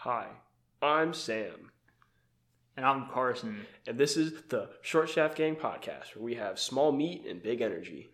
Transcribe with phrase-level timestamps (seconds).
[0.00, 0.28] Hi,
[0.80, 1.70] I'm Sam,
[2.76, 3.66] And I'm Carson.
[3.86, 7.60] and this is the Short Shaft Gang podcast, where we have small meat and big
[7.60, 8.10] energy.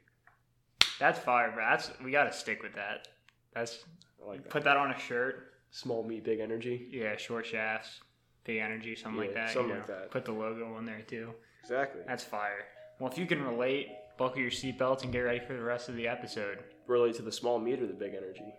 [0.99, 1.64] That's fire, bro.
[1.71, 3.07] That's we gotta stick with that.
[3.54, 3.85] That's
[4.25, 4.51] I like that.
[4.51, 5.53] put that on a shirt.
[5.71, 6.88] Small meat, big energy.
[6.90, 8.00] Yeah, short shafts,
[8.44, 9.50] big energy, something like that.
[9.50, 9.94] something you like know.
[10.00, 10.10] that.
[10.10, 11.34] Put the logo on there too.
[11.62, 12.00] Exactly.
[12.06, 12.64] That's fire.
[12.98, 15.94] Well, if you can relate, buckle your seatbelts and get ready for the rest of
[15.96, 16.64] the episode.
[16.88, 18.55] Relate to the small meat or the big energy.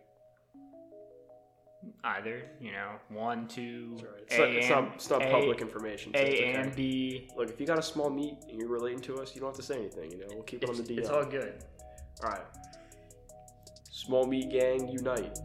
[2.04, 4.24] Either, you know, one, two, right.
[4.28, 6.12] it's, A not, it's, not, and- it's not A- public information.
[6.14, 6.54] so A okay.
[6.54, 7.30] and B.
[7.38, 9.58] Look, if you got a small meat and you're relating to us, you don't have
[9.58, 10.12] to say anything.
[10.12, 11.00] You know, we'll keep it on the DL.
[11.00, 11.64] it's all good.
[12.24, 12.42] all right.
[13.92, 15.38] Small meat gang unite.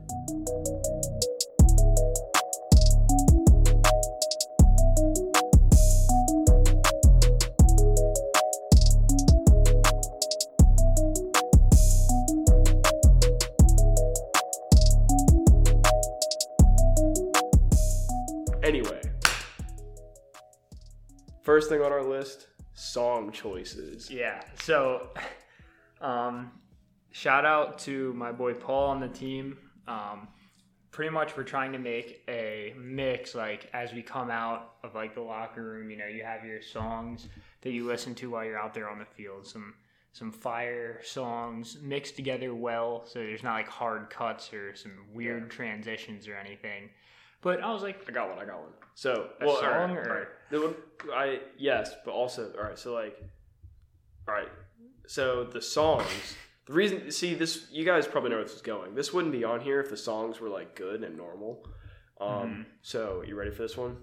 [21.52, 24.10] First thing on our list song choices.
[24.10, 24.42] Yeah.
[24.62, 25.08] So,
[26.00, 26.50] um,
[27.10, 29.58] shout out to my boy Paul on the team.
[29.86, 30.28] Um,
[30.92, 35.14] pretty much we're trying to make a mix like as we come out of like
[35.14, 35.90] the locker room.
[35.90, 37.28] You know, you have your songs
[37.60, 39.46] that you listen to while you're out there on the field.
[39.46, 39.74] Some
[40.14, 45.50] some fire songs mixed together well, so there's not like hard cuts or some weird
[45.50, 46.88] transitions or anything.
[47.42, 48.38] But I was like, I got one.
[48.38, 48.70] I got one.
[48.94, 50.28] So, A well, song right, or- all right.
[50.50, 50.74] The one-
[51.12, 52.78] I yes, but also all right.
[52.78, 53.18] So like,
[54.28, 54.48] all right.
[55.06, 56.36] So the songs.
[56.66, 58.94] The reason, see this, you guys probably know where this is going.
[58.94, 61.66] This wouldn't be on here if the songs were like good and normal.
[62.20, 62.28] Um.
[62.28, 62.66] Mhm.
[62.82, 63.96] So you ready for this one?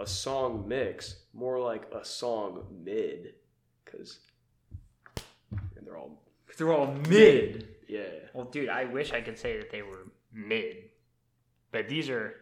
[0.00, 3.34] A song mix, more like a song mid,
[3.84, 4.18] because
[5.82, 6.22] they're all
[6.58, 7.68] they're all mid.
[7.88, 8.02] yeah.
[8.34, 10.90] Well, dude, I wish I could say that they were mid,
[11.70, 12.34] but these are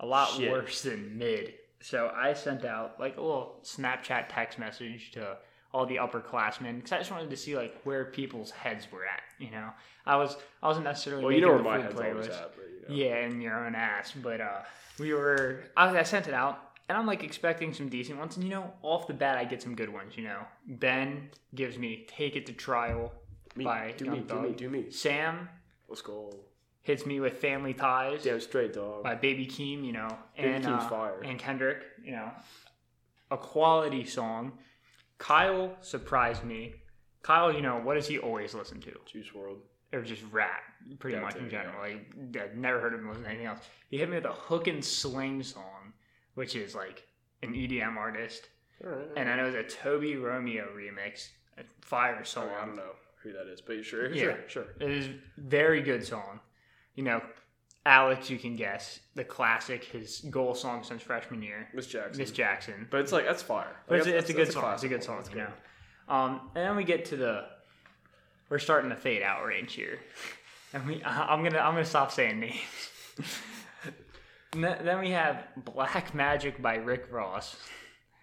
[0.00, 0.50] a lot Shit.
[0.50, 1.54] worse than mid.
[1.80, 5.36] So I sent out like a little Snapchat text message to
[5.72, 9.22] all the upperclassmen because I just wanted to see like where people's heads were at.
[9.38, 9.70] You know,
[10.06, 12.42] I was I wasn't necessarily Well, you know where my head's always playlist.
[12.42, 13.04] at, but you know.
[13.04, 14.12] Yeah, in your own ass.
[14.22, 14.60] But uh,
[14.98, 15.64] we were.
[15.76, 16.58] I, I sent it out,
[16.88, 18.36] and I'm like expecting some decent ones.
[18.36, 20.16] And you know, off the bat, I get some good ones.
[20.16, 23.12] You know, Ben gives me "Take It to Trial"
[23.56, 24.90] Me, by do Young me, do me, do me.
[24.90, 25.48] Sam
[25.88, 26.32] Let's go.
[26.84, 29.02] Hits me with "Family Ties" Damn straight, dog.
[29.02, 29.84] by Baby Keem.
[29.84, 31.20] You know, Baby and Keem's uh, fire.
[31.24, 31.82] and Kendrick.
[32.04, 32.30] You know,
[33.30, 34.52] a quality song.
[35.18, 36.74] Kyle surprised me.
[37.22, 38.92] Kyle, you know, what does he always listen to?
[39.06, 39.56] Juice WRLD.
[39.94, 40.60] or just rap,
[40.98, 41.50] pretty That much too, in yeah.
[41.62, 41.80] general.
[41.80, 43.60] Like, I've never heard of him listen to anything else.
[43.88, 45.92] He hit me with a Hook N Sling song,
[46.34, 47.06] which is like
[47.42, 48.48] an EDM artist,
[48.82, 49.06] right.
[49.16, 52.48] and then it was a Toby Romeo remix, a fire song.
[52.60, 54.22] I don't know who that is, but sure, Yeah.
[54.24, 54.66] sure, sure.
[54.80, 55.08] It is
[55.38, 56.40] very good song.
[56.94, 57.22] You know,
[57.86, 62.18] Alex, you can guess the classic, his goal song since freshman year, Miss Jackson.
[62.18, 62.88] Miss Jackson.
[62.90, 63.76] But it's like that's fire.
[63.86, 64.72] But it's, a, it's a good song.
[64.74, 65.48] It's a good song, That's you good.
[66.08, 66.14] know.
[66.14, 67.44] Um, and then we get to the,
[68.48, 69.98] we're starting to fade out range here,
[70.72, 72.58] and we, I'm gonna, I'm gonna stop saying names.
[74.54, 77.56] Then we have Black Magic by Rick Ross.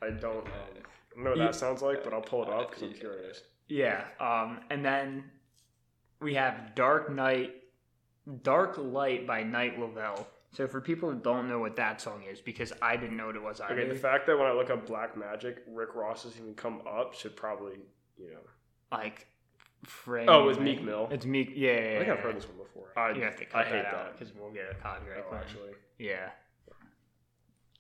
[0.01, 0.45] I don't,
[1.17, 3.41] know what that sounds like, but I'll pull it up because I'm curious.
[3.67, 4.05] Yeah.
[4.19, 5.25] Um, and then
[6.21, 7.53] we have Dark Night,
[8.43, 10.27] Dark Light by Night Lavelle.
[10.53, 13.35] So for people who don't know what that song is, because I didn't know what
[13.35, 13.79] it was either.
[13.79, 16.81] Okay, the fact that when I look up Black Magic, Rick Ross doesn't even come
[16.85, 17.77] up should probably,
[18.17, 18.39] you know.
[18.91, 19.27] like,
[19.85, 20.27] frame.
[20.29, 21.07] Oh, it's Meek Mill.
[21.09, 21.53] It's Meek.
[21.55, 21.71] Yeah.
[21.71, 22.35] yeah, I think yeah, I've heard yeah.
[22.35, 22.91] this one before.
[22.97, 25.35] I, You have to I cut hate that out because we'll get a copyright Oh,
[25.35, 25.71] actually.
[25.97, 26.29] Yeah.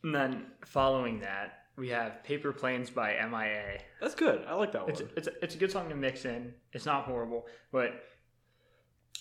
[0.03, 3.81] And then following that, we have Paper Planes by MIA.
[3.99, 4.43] That's good.
[4.47, 4.91] I like that one.
[4.91, 6.53] It's it's it's a good song to mix in.
[6.73, 8.03] It's not horrible, but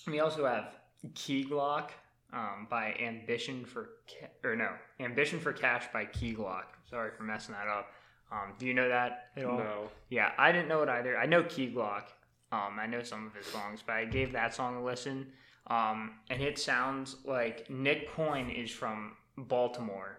[0.07, 0.75] we also have
[1.15, 1.91] Key Glock
[2.33, 6.65] um, by Ambition for Ca- or no Ambition for Cash by Key Glock.
[6.89, 7.93] Sorry for messing that up.
[8.33, 9.59] Um, do you know that at all?
[9.59, 9.89] no.
[10.09, 11.17] Yeah, I didn't know it either.
[11.19, 12.05] I know Key Glock.
[12.53, 15.33] Um, I know some of his songs, but I gave that song a listen.
[15.69, 20.19] Um, and it sounds like Nick Coyne is from Baltimore,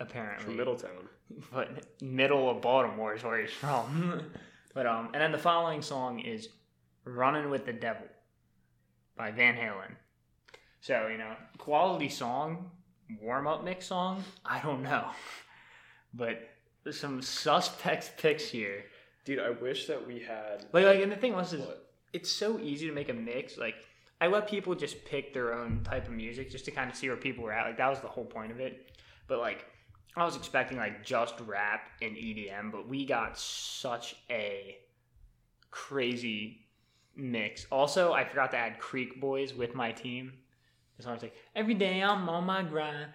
[0.00, 0.44] apparently.
[0.44, 1.08] From Middletown.
[1.52, 4.22] But middle of Baltimore is where he's from.
[4.74, 6.48] but um, and then the following song is
[7.04, 8.06] "Running with the Devil"
[9.14, 9.94] by Van Halen.
[10.80, 12.70] So you know, quality song,
[13.20, 14.24] warm up mix song.
[14.44, 15.08] I don't know,
[16.14, 16.48] but
[16.84, 18.84] there's some suspect picks here.
[19.24, 20.66] Dude, I wish that we had.
[20.72, 21.90] Like, like, and the thing was, is What?
[22.14, 23.58] it's so easy to make a mix.
[23.58, 23.74] Like,
[24.22, 27.08] I let people just pick their own type of music just to kind of see
[27.08, 27.66] where people were at.
[27.66, 28.98] Like, that was the whole point of it.
[29.26, 29.66] But like,
[30.16, 34.78] I was expecting like just rap and EDM, but we got such a
[35.70, 36.66] crazy
[37.14, 37.66] mix.
[37.70, 40.32] Also, I forgot to add Creek Boys with my team.
[40.98, 43.08] The song's like, "Every day I'm on my grind."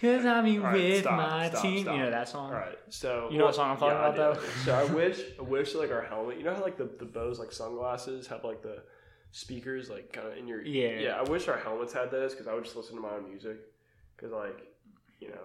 [0.00, 1.82] Cause I'm All right, with stop, my stop, team.
[1.82, 1.96] stop.
[1.96, 2.52] You know that song?
[2.52, 4.40] All right, so You know what song I'm talking I about, though?
[4.64, 6.38] So I wish, I wish like our helmet.
[6.38, 8.84] You know how like the the Bose like sunglasses have like the
[9.32, 11.00] speakers like kind of in your Yeah.
[11.00, 11.16] yeah.
[11.18, 13.56] I wish our helmets had those because I would just listen to my own music
[14.16, 14.60] because like
[15.18, 15.40] you know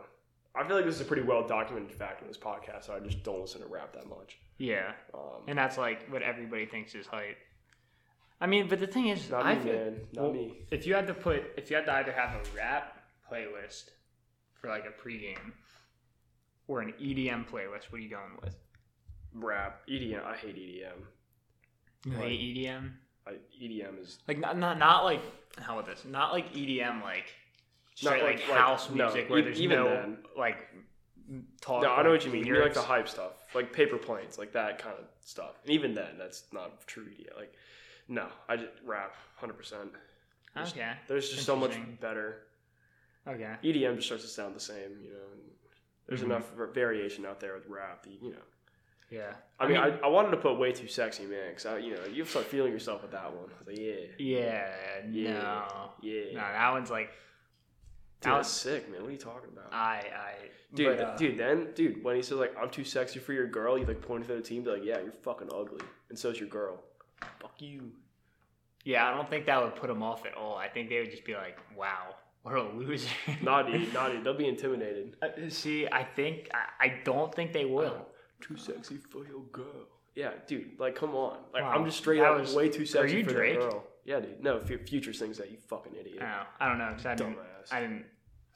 [0.56, 2.84] I feel like this is a pretty well documented fact in this podcast.
[2.86, 4.38] So I just don't listen to rap that much.
[4.60, 4.92] Yeah.
[5.16, 7.38] Um, And that's like what everybody thinks is hype.
[8.44, 9.96] I mean, but the thing is, not I me, feel, man.
[10.12, 10.58] Not well, me.
[10.70, 13.02] if you had to put, if you had to either have a rap
[13.32, 13.86] playlist
[14.60, 15.54] for like a pregame
[16.68, 18.56] or an EDM playlist, what are you going with?
[19.34, 20.26] Rap, EDM.
[20.26, 21.00] I hate EDM.
[22.06, 22.92] You Like- hate EDM?
[23.26, 23.32] I,
[23.62, 25.22] EDM is Like not, not not like
[25.58, 26.04] how about this?
[26.04, 27.34] Not like EDM like
[27.96, 30.18] straight Not like, like- like- house no, music where e- there's even no then.
[30.38, 30.58] like
[31.62, 31.82] talk.
[31.84, 31.94] no.
[31.94, 32.46] I know what you mean.
[32.46, 35.54] You mean like the hype stuff, like paper planes, like that kind of stuff.
[35.64, 37.38] And even then, that's not true EDM.
[37.38, 37.54] Like,
[38.08, 39.90] no, I just rap, hundred percent.
[40.58, 40.94] Okay.
[41.08, 41.98] There's just so much Interesting.
[42.02, 42.44] better.
[43.28, 43.56] Okay.
[43.64, 45.26] EDM just starts to sound the same, you know.
[45.32, 45.42] And
[46.08, 46.26] there's Mhm.
[46.26, 48.42] enough v- variation out there with rap, that, you know.
[49.10, 49.34] Yeah.
[49.60, 52.26] I, mean, I, I wanted to put way too sexy, man, because you know, you
[52.26, 53.50] start feeling yourself with that one.
[53.56, 54.76] I was like, yeah, Yeah.
[55.10, 55.34] Yeah.
[55.34, 55.92] No.
[56.02, 59.02] yeah, No, that one's like dude, that that's was- sick, man.
[59.02, 59.72] What are you talking about?
[59.74, 60.34] I I
[60.74, 63.48] dude, but, uh, dude, then, dude, when he says like, I'm too sexy for your
[63.48, 66.40] girl, you like pointing to the team, be like, yeah, you're fucking ugly, and so's
[66.40, 66.84] your girl.
[67.64, 67.92] Fuck you.
[68.86, 70.58] Yeah, I don't think that would put them off at all.
[70.58, 73.08] I think they would just be like, "Wow, what a loser."
[73.42, 74.20] Naughty, naughty.
[74.22, 75.16] They'll be intimidated.
[75.22, 78.08] Uh, See, I think I, I don't think they will.
[78.42, 79.88] Too sexy for your girl.
[80.16, 80.78] Yeah, dude.
[80.80, 81.38] Like, come on.
[81.54, 83.60] Like, Wow, I'm just straight that up was- way too sexy you for Drake?
[83.60, 83.84] the girl.
[84.06, 84.44] Yeah, dude.
[84.44, 85.50] No, Fu- Future sings that.
[85.50, 86.46] You fucking idiot, I don't know.
[86.60, 87.36] I don't know 'cause I didn't.
[87.38, 88.06] dumbass, I didn't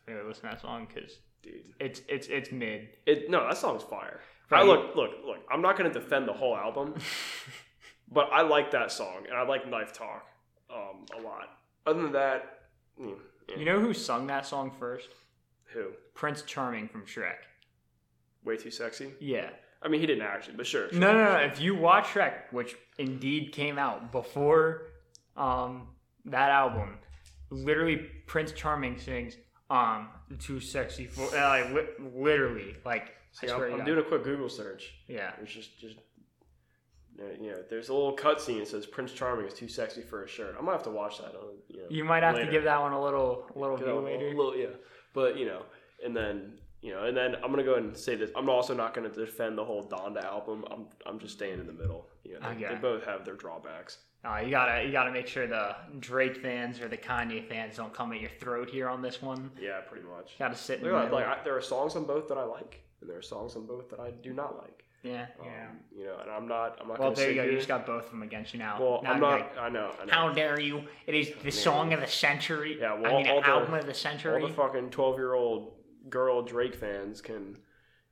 [0.05, 1.73] really listen to that song because dude.
[1.79, 2.89] it's it's it's mid.
[3.05, 4.19] It no, that song's fire.
[4.49, 4.59] Right.
[4.59, 5.37] I look, look, look.
[5.49, 6.95] I'm not gonna defend the whole album,
[8.11, 10.25] but I like that song and I like Knife Talk
[10.73, 11.57] um, a lot.
[11.85, 12.59] Other than that,
[12.99, 13.15] mm,
[13.49, 13.57] yeah.
[13.57, 15.09] You know who sung that song first?
[15.73, 15.91] who?
[16.13, 17.35] Prince Charming from Shrek.
[18.43, 19.13] Way too sexy.
[19.19, 19.49] Yeah.
[19.81, 20.89] I mean, he didn't actually, but sure.
[20.89, 20.99] sure.
[20.99, 21.39] No, no, no.
[21.39, 24.83] If you watch Shrek, which indeed came out before
[25.35, 25.89] um,
[26.25, 26.97] that album,
[27.49, 29.35] literally Prince Charming sings
[29.69, 30.07] um
[30.39, 34.47] too sexy for uh, like li- literally like See, I'm, I'm doing a quick Google
[34.47, 34.93] search.
[35.09, 35.97] yeah it's just, just,
[37.41, 40.27] you know, there's a little cutscene that says Prince Charming is too sexy for a
[40.27, 40.55] shirt.
[40.57, 41.87] I might have to watch that on, you know.
[41.89, 42.45] you might have later.
[42.45, 44.67] to give that one a little a little view a- a later little- yeah,
[45.13, 45.63] but you know,
[46.03, 48.29] and then you know, and then I'm gonna go ahead and say this.
[48.35, 50.63] I'm also not gonna defend the whole Donda album.
[50.69, 52.07] I'm I'm just staying in the middle.
[52.23, 52.75] You know, they, Okay.
[52.75, 53.97] they both have their drawbacks.
[54.25, 57.93] uh, you gotta you gotta make sure the Drake fans or the Kanye fans don't
[57.93, 60.37] come at your throat here on this one Yeah, pretty much.
[60.37, 62.81] gotta sit in the Like, like I, there are songs on both that I like,
[63.01, 64.83] and there are songs on both that I do not like.
[65.03, 65.67] Yeah Um, yeah
[65.97, 66.77] You know, and I'm not.
[66.81, 67.51] I'm not well there you go here.
[67.51, 69.39] you just got both of them against you now well, Now I'm not.
[69.39, 69.91] like, I know.
[70.01, 70.11] I know.
[70.13, 70.83] How dare you?
[71.05, 72.77] It is the song of the century.
[72.79, 74.41] Yeah, I well, mean, all the- album of the century.
[74.41, 75.73] all the fucking 12 year old
[76.09, 77.57] girl Drake fans can,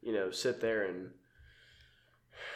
[0.01, 1.09] you know, sit there and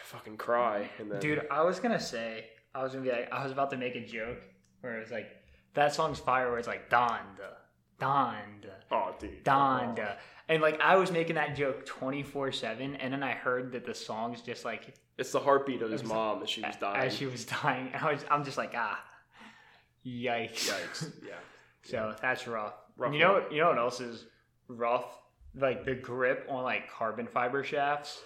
[0.04, 1.20] fucking cry and then.
[1.20, 3.94] Dude, I was gonna say, I was gonna be like, I was about to make
[3.96, 4.38] a joke
[4.80, 5.28] where it was like,
[5.74, 7.54] that song's fire, where it's like Donda,
[8.00, 9.44] Donda, Oh, dude.
[9.44, 10.16] Donda,
[10.48, 13.84] and like I was making that joke twenty four seven, and then I heard that
[13.84, 17.06] the song's just like It's the heartbeat of his mom as she was dying.
[17.06, 17.90] as she was dying.
[18.00, 19.00] I was, I'm just like, ah,
[20.06, 20.68] yikes.
[20.70, 21.12] Yikes.
[21.26, 21.34] Yeah.
[21.82, 22.74] So that's rough.
[22.96, 24.26] Rough you know, you know what else is
[24.68, 25.18] rough?
[25.54, 28.20] Like the grip on like carbon fiber shafts.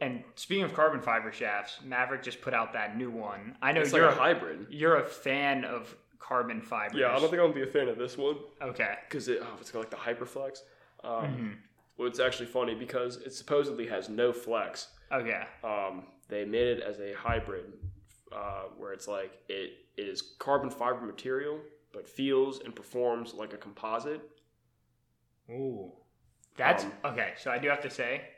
[0.00, 3.56] And speaking of carbon fiber shafts, Maverick just put out that new one.
[3.62, 4.66] I know It's you're a hybrid.
[4.70, 6.96] you're a fan of carbon fibers.
[6.98, 8.94] Yeah, I don't think I'm gonna be a fan of this one Okay.
[9.08, 10.60] because it, oh, it's got like the Hyperflex.
[11.04, 11.56] Um, Mhm.
[11.96, 14.88] Well, it's actually funny because it supposedly has no flex.
[15.10, 15.42] Okay.
[15.64, 17.72] Um, they made it as a hybrid,
[18.32, 21.58] uh, where it's like it, it is carbon fiber material,
[21.92, 24.20] but feels and performs like a composite.
[25.50, 25.92] Ooh.
[26.56, 27.34] That's Um, okay.
[27.38, 28.28] So I do have to say.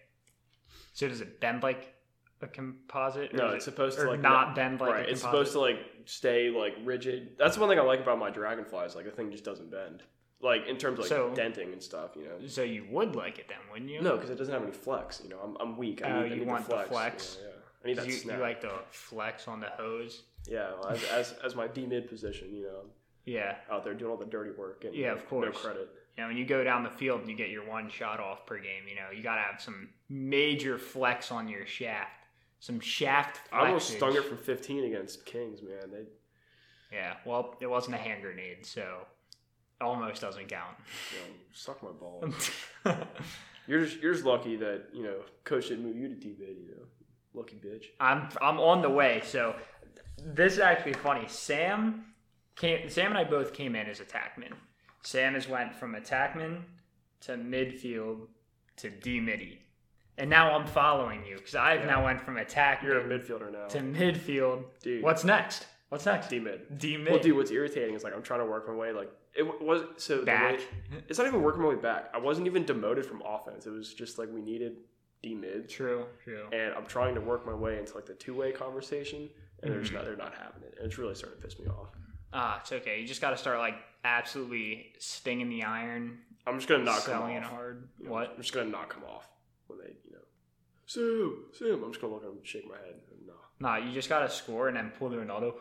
[0.92, 1.94] So does it bend like
[2.42, 3.34] a composite?
[3.34, 5.06] No, it's it- supposed to like not bend like right.
[5.06, 7.30] a It's supposed to like stay like rigid.
[7.38, 8.94] That's one thing I like about my dragonflies.
[8.94, 10.02] Like the thing just doesn't bend.
[10.40, 12.46] Like in terms of like So- denting and stuff, you know.
[12.46, 14.00] So you would like it then, wouldn't you?
[14.00, 15.20] No, because it doesn't have any flex.
[15.22, 16.02] You know, I'm, I'm weak.
[16.04, 16.90] I Oh, need, I you need want the the flex.
[16.90, 17.38] flex?
[17.40, 17.54] Yeah, yeah.
[17.84, 18.36] I need that You, snap.
[18.36, 20.22] you like the flex on the hose.
[20.48, 22.82] yeah, well, as, as as my D mid position, you know,
[23.24, 23.56] Yeah.
[23.70, 25.54] out there doing all the dirty work and Yeah, no, of course.
[25.54, 25.88] no credit.
[26.16, 28.44] You know, when you go down the field and you get your one shot off
[28.46, 32.10] per game, you know, you got to have some major flex on your shaft.
[32.60, 35.90] Some shaft I almost stung it from 15 against Kings, man.
[35.92, 39.06] They, Yeah, well, it wasn't a hand grenade, so
[39.80, 40.76] almost doesn't count.
[41.12, 41.20] you
[41.52, 42.50] suck my balls.
[43.68, 46.56] You're just you're just lucky that you know coach didn't move you to D mid.
[46.56, 46.84] You know,
[47.34, 47.84] lucky bitch.
[48.00, 49.20] I'm I'm on the way.
[49.24, 49.54] So
[50.16, 51.28] this is actually funny.
[51.28, 52.06] Sam
[52.56, 52.88] came.
[52.88, 54.54] Sam and I both came in as attackmen.
[55.02, 56.62] Sam has went from attackman
[57.20, 58.28] to midfield
[58.76, 59.60] to D midi,
[60.18, 61.86] and now I'm following you because I've Yeah.
[61.86, 64.64] now went from attack You're a midfielder now, to midfield.
[64.82, 65.02] dude.
[65.02, 65.66] What's next?
[65.88, 66.28] What's next?
[66.28, 66.78] D mid?
[66.78, 67.12] D mid.
[67.12, 68.92] Well, dude, what's irritating is like I'm trying to work my way.
[68.92, 70.58] Like it was so back.
[70.58, 70.64] way-
[71.08, 72.10] it's not even working my way back.
[72.12, 73.66] I wasn't even demoted from offense.
[73.66, 74.76] It was just like we needed
[75.22, 76.06] D mid, True.
[76.22, 76.46] True.
[76.52, 79.28] and I'm trying to work my way into like the two way conversation,
[79.62, 79.96] and they're just Mhm.
[79.96, 81.88] not they're not having it, and it's really starting to piss me off.
[82.32, 83.00] Ah, it's okay.
[83.00, 87.34] You just got to start like absolutely stinging the iron, I'm just gonna knock selling
[87.36, 87.50] it off.
[87.50, 87.88] hard.
[87.98, 88.30] You know, What?
[88.32, 89.28] I'm just gonna knock them off
[89.68, 90.24] when they, you know,
[90.86, 91.82] Sam, Sam.
[91.84, 92.94] I'm just gonna look at them, and shake my head.
[93.10, 93.34] And, no.
[93.60, 95.54] Nah, you just got to score and then pull the Ronaldo.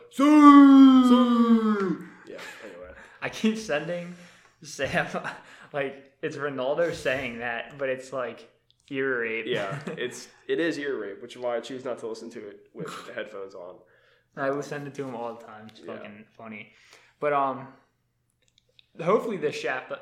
[2.26, 2.38] Yeah.
[2.64, 2.90] Anyway.
[3.22, 4.14] I keep sending
[4.62, 5.06] Sam
[5.72, 8.48] like it's Ronaldo saying that, but it's like
[8.90, 9.44] ear rape.
[9.46, 12.48] Yeah, it's it is ear rape, which is why I choose not to listen to
[12.48, 13.76] it with the headphones on.
[14.36, 15.66] I will send it to him all the time.
[15.68, 15.96] It's Yeah.
[15.96, 16.72] fucking funny.
[17.18, 17.66] But um,
[19.02, 19.92] hopefully this shaft.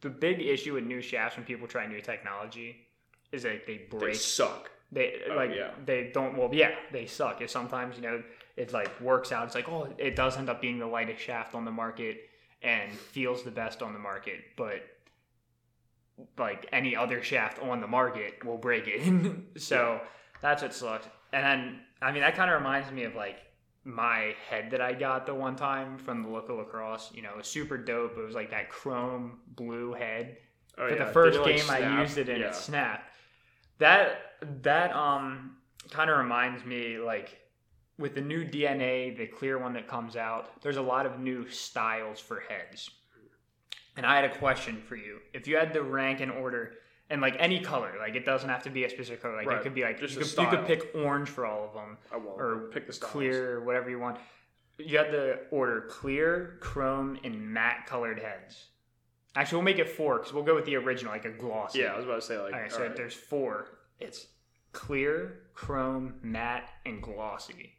[0.00, 2.86] The big issue with new shafts when people try new technology
[3.32, 4.12] is that they break.
[4.12, 4.70] They suck.
[4.90, 5.70] They Oh, like yeah.
[5.84, 6.36] they don't.
[6.36, 7.40] Well, yeah, they suck.
[7.40, 8.22] If sometimes you know
[8.56, 9.46] it like works out.
[9.46, 12.28] It's like oh, it does end up being the lightest shaft on the market
[12.62, 14.82] and feels the best on the market, but
[16.38, 19.34] like any other shaft on the market will break it.
[19.60, 20.00] so
[20.40, 21.06] that's what sucks.
[21.32, 23.38] And then I mean that kind of reminds me of like
[23.84, 27.10] my head that I got the one time from the local lacrosse.
[27.14, 28.16] You know, it was super dope.
[28.16, 30.36] It was like that chrome blue head
[30.78, 31.04] Oh, for yeah.
[31.04, 32.46] the 1st Didn't it, like, game I used it and yeah.
[32.46, 33.11] it snapped.
[33.78, 34.18] That
[34.62, 35.56] that um
[35.90, 37.38] kind of reminds me like
[37.98, 41.48] with the new DNA, the clear one that comes out, there's a lot of new
[41.50, 42.90] styles for heads.
[43.96, 45.18] And I had a question for you.
[45.34, 46.72] If you had to rank in order
[47.10, 49.36] and like any color, like it doesn't have to be a specific color.
[49.36, 49.58] Like Right.
[49.58, 51.98] it could be like Just you could, you could pick orange for all of them
[52.10, 52.40] I won't.
[52.40, 53.12] or pick the styles.
[53.12, 54.18] clear, whatever you want.
[54.78, 58.68] You had to order clear, chrome, and matte colored heads.
[59.34, 61.80] Actually, we'll make it four because we'll go with the original, like a glossy.
[61.80, 62.52] Yeah, I was about to say like.
[62.52, 62.96] All right, all so right.
[62.96, 63.68] there's four.
[63.98, 64.26] It's
[64.72, 67.72] clear, chrome, matte, and glossy.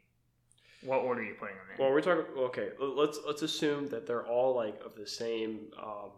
[0.82, 1.82] What order are you putting them in?
[1.82, 2.24] Well, we're talking.
[2.36, 6.10] Okay, let's let's assume that they're all like of the same um,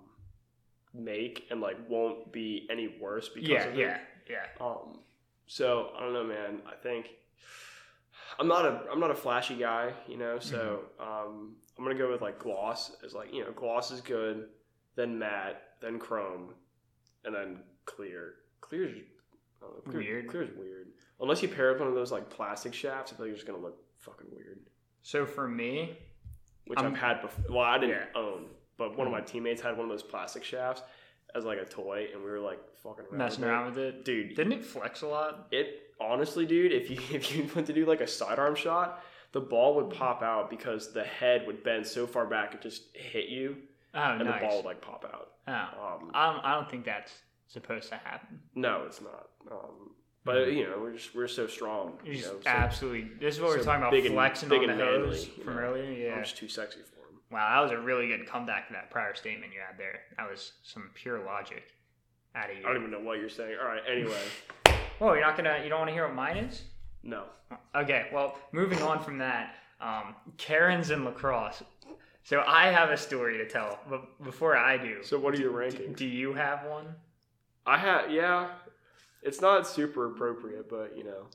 [0.94, 3.78] make and like won't be any worse because yeah, of it.
[3.78, 3.98] yeah,
[4.30, 4.64] yeah.
[4.66, 5.00] Um,
[5.46, 6.62] so I don't know, man.
[6.66, 7.10] I think
[8.38, 10.38] I'm not a I'm not a flashy guy, you know.
[10.38, 11.28] So Mm-hmm.
[11.28, 14.48] um, I'm gonna go with like gloss as like you know gloss is good,
[14.96, 16.54] then matte, then chrome,
[17.24, 18.34] and then clear.
[18.60, 18.96] Clear's
[19.60, 20.28] know, clear, Weird.
[20.28, 20.88] Clear is weird
[21.20, 23.12] unless you pair up one of those like plastic shafts.
[23.12, 24.60] I feel like you're just gonna look fucking weird.
[25.02, 25.98] So for me,
[26.66, 27.44] Which I'm- I've had before.
[27.48, 28.20] Well, I didn't Yeah.
[28.20, 29.26] own, but one of my mm.
[29.26, 30.82] teammates had one of those plastic shafts
[31.34, 33.52] as like a toy, and we were like fucking around messing with it.
[33.52, 34.34] around with it, dude.
[34.34, 35.48] didn't it flex a lot?
[35.52, 39.40] It honestly, dude, if you if you went to do like a sidearm shot, the
[39.40, 43.28] ball would pop out because the head would bend so far back it just hit
[43.28, 43.56] you,
[43.96, 44.40] Oh, and nice.
[44.40, 45.28] the ball would like pop out.
[45.48, 45.96] oh.
[46.04, 47.12] Um, I don't, I don't think that's
[47.48, 48.40] supposed to happen.
[48.54, 49.28] no, it's not.
[49.50, 49.90] Um,
[50.24, 51.94] but you know, we're just we're so strong.
[52.04, 53.10] You know, so absolutely.
[53.20, 55.60] This is what so we're talking about and- flexing on the hose from know.
[55.62, 55.90] earlier.
[55.92, 56.14] Yeah.
[56.14, 57.20] I'm just too sexy for him.
[57.30, 60.00] Wow, that was a really good comeback to that prior statement you had there.
[60.16, 61.62] That was some pure logic
[62.34, 62.64] out of you.
[62.64, 63.56] I don't even know what you're saying.
[63.60, 63.82] All right.
[63.90, 64.20] Anyway,
[65.00, 65.60] Well, you're not gonna.
[65.62, 66.62] You don't want to hear what mine is?
[67.02, 67.24] no.
[67.76, 68.08] Okay.
[68.12, 71.62] Well, moving on from that, um, Karens and lacrosse.
[72.26, 75.52] So I have a story to tell, but before I do, So what are your
[75.52, 75.94] do, rankings?
[75.96, 76.86] do you have one?
[77.64, 78.48] I have, yeah.
[79.22, 81.28] It's not super appropriate, but you know,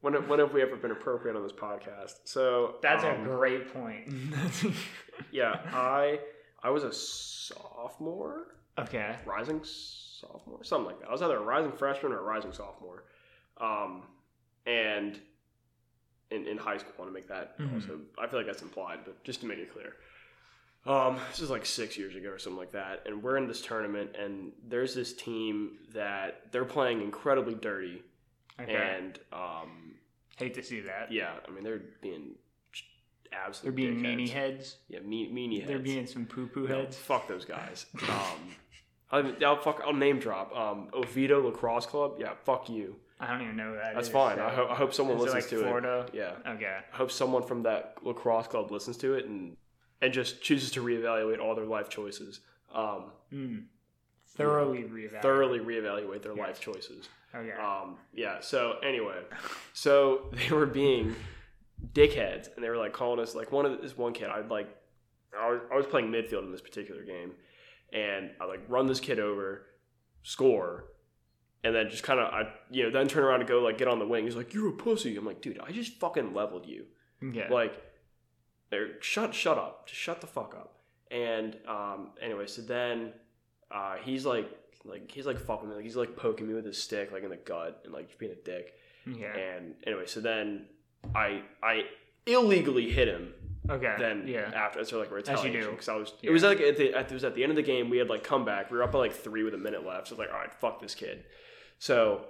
[0.00, 2.14] when when have we ever been appropriate on this podcast?
[2.24, 4.10] So That's um, a great point.
[5.30, 5.60] yeah.
[5.74, 6.20] I
[6.62, 9.14] I was a sophomore, okay.
[9.26, 11.08] rising sophomore, something like that.
[11.10, 13.04] I was either a rising freshman or a rising sophomore,
[13.60, 14.04] um,
[14.64, 15.20] and
[16.30, 16.92] in in high school.
[16.98, 17.74] I want to make that Mhm.
[17.74, 18.00] also.
[18.18, 19.96] I feel like that's implied, but just to make it clear.
[20.86, 23.60] Um, this is like six years ago or something like that, and we're in this
[23.60, 28.02] tournament, and there's this team that they're playing incredibly dirty,
[28.60, 28.74] Okay.
[28.74, 29.94] and um,
[30.36, 31.10] Hate to see that.
[31.12, 32.36] yeah, I mean they're being
[33.62, 34.78] They're being meanie heads.
[34.88, 35.68] yeah, mean, meanie heads.
[35.68, 36.96] They're being some poo poo No, heads.
[36.96, 37.86] fuck those guys.
[38.08, 38.56] Um,
[39.10, 39.80] I'll, I'll fuck.
[39.84, 40.54] I'll name drop.
[40.56, 42.16] Um, Oviedo Lacrosse Club.
[42.18, 42.96] Yeah, fuck you.
[43.20, 44.36] I don't even know that That's is, fine.
[44.36, 46.06] so- I, ho- I hope someone Is it listens like to Florida?
[46.08, 46.14] it.
[46.14, 46.76] Yeah, Okay.
[46.92, 49.56] I hope someone from that lacrosse club listens to it and
[50.00, 52.40] and just chooses to reevaluate all their life choices.
[52.72, 53.64] Um, Mm.
[54.36, 55.22] Thoroughly reevaluate.
[55.22, 56.46] thoroughly reevaluate their Yes.
[56.46, 57.08] life choices.
[57.34, 57.50] Okay.
[57.52, 58.38] Um, yeah.
[58.40, 59.22] So anyway,
[59.72, 61.16] so they were being
[61.92, 64.28] dickheads, and they were like calling us like one of this one kid.
[64.28, 64.68] I'd like,
[65.36, 67.32] I was, I was playing midfield in this particular game,
[67.92, 69.66] and I like run this kid over,
[70.22, 70.84] score,
[71.64, 73.88] and then just kind of I you know then turn around and go like get
[73.88, 74.24] on the wing.
[74.24, 76.86] He's like, "You're a pussy." I'm like, "Dude, I just fucking leveled you."
[77.22, 77.48] okay.
[77.50, 77.82] Like,
[78.70, 80.74] they're shut shut up, just shut the fuck up.
[81.10, 83.12] And um, anyway, so then
[83.70, 84.50] uh, he's like
[84.84, 87.30] like he's like fucking me, like he's like poking me with his stick, like in
[87.30, 88.74] the gut, and like just being a dick.
[89.06, 89.34] Yeah.
[89.34, 90.66] And anyway, so then
[91.14, 91.84] I I
[92.26, 93.32] illegally hit him.
[93.70, 93.94] Okay.
[93.98, 94.50] Then yeah.
[94.54, 96.30] after so like retaliation because I was Yeah.
[96.30, 97.98] it was like at the, at, it was at the end of the game we
[97.98, 100.14] had like come back we were up by like three with a minute left so
[100.14, 101.24] I was like all right fuck this kid
[101.78, 102.24] so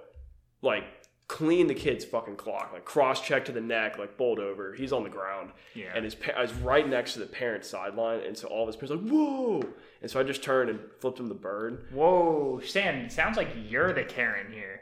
[0.61, 0.83] like
[1.27, 4.91] clean the kid's fucking clock like cross check to the neck like bowled over he's
[4.91, 5.91] on the ground Yeah.
[5.95, 8.67] and his pa- I was right next to the parents sideline and so all of
[8.67, 9.61] his parents like whoa
[10.01, 12.95] and so I just turned and flipped him the bird Whoa, Sam!
[13.05, 14.81] It sounds like you're the Karen here.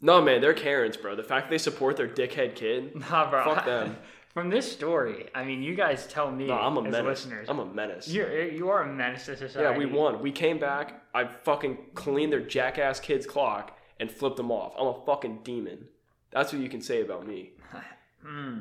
[0.00, 3.44] no man they're Karens bro the fact that they support their dickhead kid Nah, bro.
[3.54, 3.96] Fuck them.
[4.36, 7.48] From this story, I mean, you guys tell me no I'm a as menace listeners.
[7.48, 9.62] I'm a menace You're, you are a menace to society.
[9.62, 10.20] Yeah, we won.
[10.20, 11.00] We came back.
[11.14, 14.74] I fucking cleaned their jackass kid's clock and flipped them off.
[14.78, 15.88] I'm a fucking demon.
[16.32, 17.52] That's what you can say about me.
[18.22, 18.58] Hmm.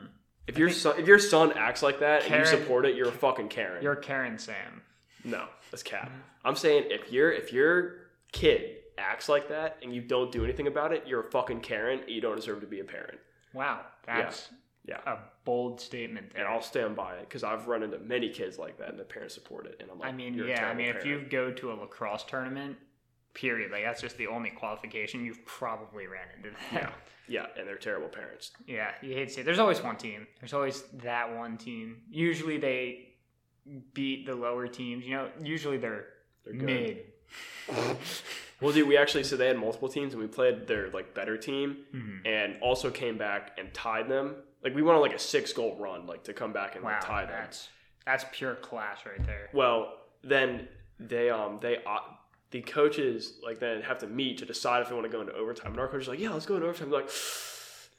[0.48, 3.12] If your son, if your son acts like that and you support it, you're a
[3.12, 3.82] fucking Karen.
[3.82, 4.84] You're Karen Sam.
[5.24, 6.12] no, that's cap.
[6.44, 7.96] I'm saying if your if your
[8.32, 12.01] kid acts like that and you don't do anything about it, you're a fucking Karen.
[12.01, 13.17] And you don't deserve to be a parent.
[13.53, 14.58] Wow, that's Yeah.
[14.89, 16.46] A bold statement there.
[16.46, 19.04] And I'll stand by it because I've run into many kids like that and the
[19.04, 19.77] parents support it.
[19.80, 22.77] And I'm like, I mean, yeah, I mean, if you go to a lacrosse tournament,
[23.34, 26.72] period, like that's just the only qualification you've probably ran into that.
[26.72, 26.89] yeah,
[27.27, 28.51] yeah, and they're terrible parents.
[28.68, 29.44] Yeah, you hate to say it.
[29.46, 30.25] There's always one team.
[30.39, 31.98] There's always that one team.
[32.10, 33.10] Usually they
[33.94, 35.06] beat the lower teams.
[35.06, 36.06] You know, usually they're,
[36.46, 36.65] They're good.
[36.65, 36.98] mid.
[38.62, 41.38] Well, dude, we actually so they had multiple teams, and we played their like better
[41.38, 42.25] team, Mhm.
[42.25, 44.36] and also came back and tied them.
[44.65, 46.91] Like we went on like a six goal run, like to come back and Wow,
[46.93, 47.36] like, tie them.
[47.39, 47.69] that's
[48.05, 49.50] that's pure class right there.
[49.53, 49.93] Well,
[50.24, 50.67] then
[51.00, 52.00] they um they uh,
[52.51, 55.34] the coaches like then have to meet to decide if they want to go into
[55.34, 55.72] overtime.
[55.72, 56.89] And our coach is like, yeah, let's go into overtime.
[56.91, 57.10] Like,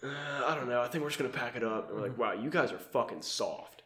[0.03, 0.09] uh,
[0.45, 0.83] I don't know.
[0.83, 1.89] I think we're just gonna pack it up.
[1.89, 3.83] And we're like, wow, you guys are fucking soft.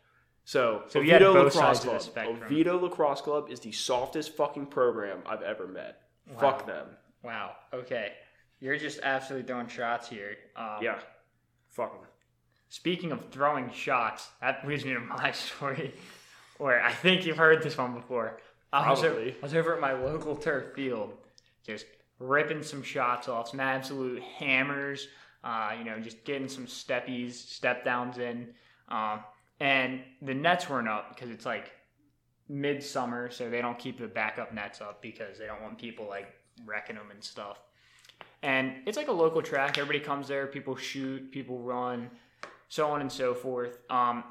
[0.46, 2.42] So, So Oviedo Lacrosse sides of the Club.
[2.44, 6.00] Oviedo Lacrosse Club is the softest fucking program I've ever met.
[6.28, 6.38] Wow.
[6.40, 6.86] Fuck them.
[7.22, 7.52] Wow.
[7.74, 8.12] Okay,
[8.58, 10.36] you're just absolutely throwing shots here.
[10.56, 10.98] Um, Yeah.
[11.68, 12.08] Fuck them.
[12.70, 15.92] Speaking of throwing shots, that leads me to my story,
[16.58, 18.40] where I think you've heard this one before.
[18.72, 19.32] I was, o- Probably.
[19.32, 21.12] I was over at my local turf field,
[21.66, 21.84] just
[22.20, 25.08] ripping some shots off, some absolute hammers.
[25.42, 28.46] Uh, you know, just getting some steppies, step downs in,
[28.90, 29.20] um,
[29.58, 31.72] and the nets weren't up because it's like
[32.48, 36.28] midsummer, so they don't keep the backup nets up because they don't want people like
[36.66, 37.58] wrecking them and stuff.
[38.42, 39.78] And it's like a local track.
[39.78, 40.46] Everybody comes there.
[40.46, 41.32] People shoot.
[41.32, 42.10] People run
[42.70, 43.78] so on and so forth.
[43.90, 44.24] Um,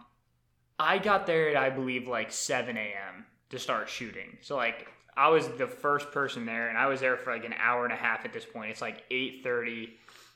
[0.80, 3.26] I got there at I believe like 7 a.m.
[3.52, 4.38] to start shooting.
[4.42, 7.54] So like I was the first person there, and I was there for like an
[7.60, 8.72] hour and a half at this point.
[8.72, 9.90] It's like 8:30.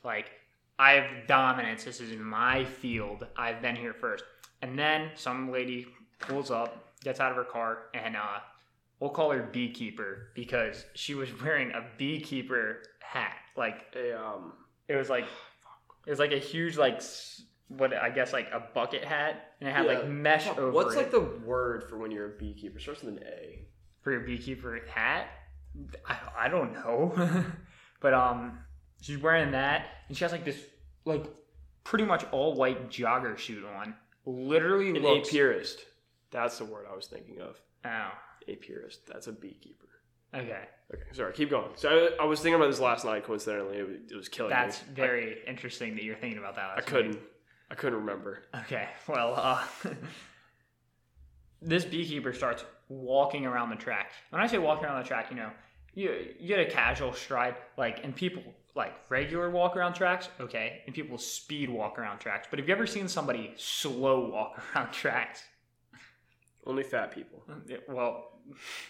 [0.04, 0.30] Like
[0.78, 1.84] I have dominance.
[1.84, 3.26] This is in my field.
[3.36, 4.24] I've been here first.
[4.60, 5.86] And then some lady
[6.20, 8.40] pulls up, gets out of her car, and uh,
[9.00, 13.36] we'll call her beekeeper because she was wearing a beekeeper hat.
[13.56, 14.52] Like A um
[14.88, 15.24] it was like
[16.06, 17.00] it was like a huge like
[17.68, 20.98] what I guess like a bucket hat, and it had like mesh over What's it
[20.98, 22.78] like the word for when you're a beekeeper?
[22.78, 23.66] Starts with an A.
[24.02, 25.28] for your beekeeper hat.
[26.06, 27.44] I, I don't know,
[28.00, 28.58] but um,
[29.00, 30.58] she's wearing that, and she has like this
[31.04, 31.24] like
[31.82, 33.94] pretty much all white jogger suit on.
[34.26, 35.30] Literally An looks.
[35.30, 35.78] apiarist.
[36.30, 37.60] That's the word I was thinking of.
[37.84, 38.10] Oh,
[38.48, 38.98] Apiarist.
[39.06, 39.86] That's a beekeeper.
[40.34, 40.62] okay.
[40.92, 41.32] Okay, sorry.
[41.32, 41.70] Keep going.
[41.76, 43.24] So I, I was thinking about this last night.
[43.24, 44.94] Coincidentally, it was, it was killing That's me.
[44.94, 46.70] very interesting that you're thinking about that.
[46.70, 47.12] I, I couldn't.
[47.12, 47.22] night.
[47.70, 48.42] I couldn't remember.
[48.62, 49.62] Okay, well, uh,
[51.62, 54.12] this beekeeper starts walking around the track.
[54.30, 55.50] When I say walking around the track, you know,
[55.94, 58.42] you, you get a casual stride, like, and people
[58.76, 62.48] like regular walk around tracks, okay, and people speed walk around tracks.
[62.50, 65.42] But have you ever seen somebody slow walk around tracks?
[66.66, 67.44] Only fat people.
[67.88, 68.40] Well,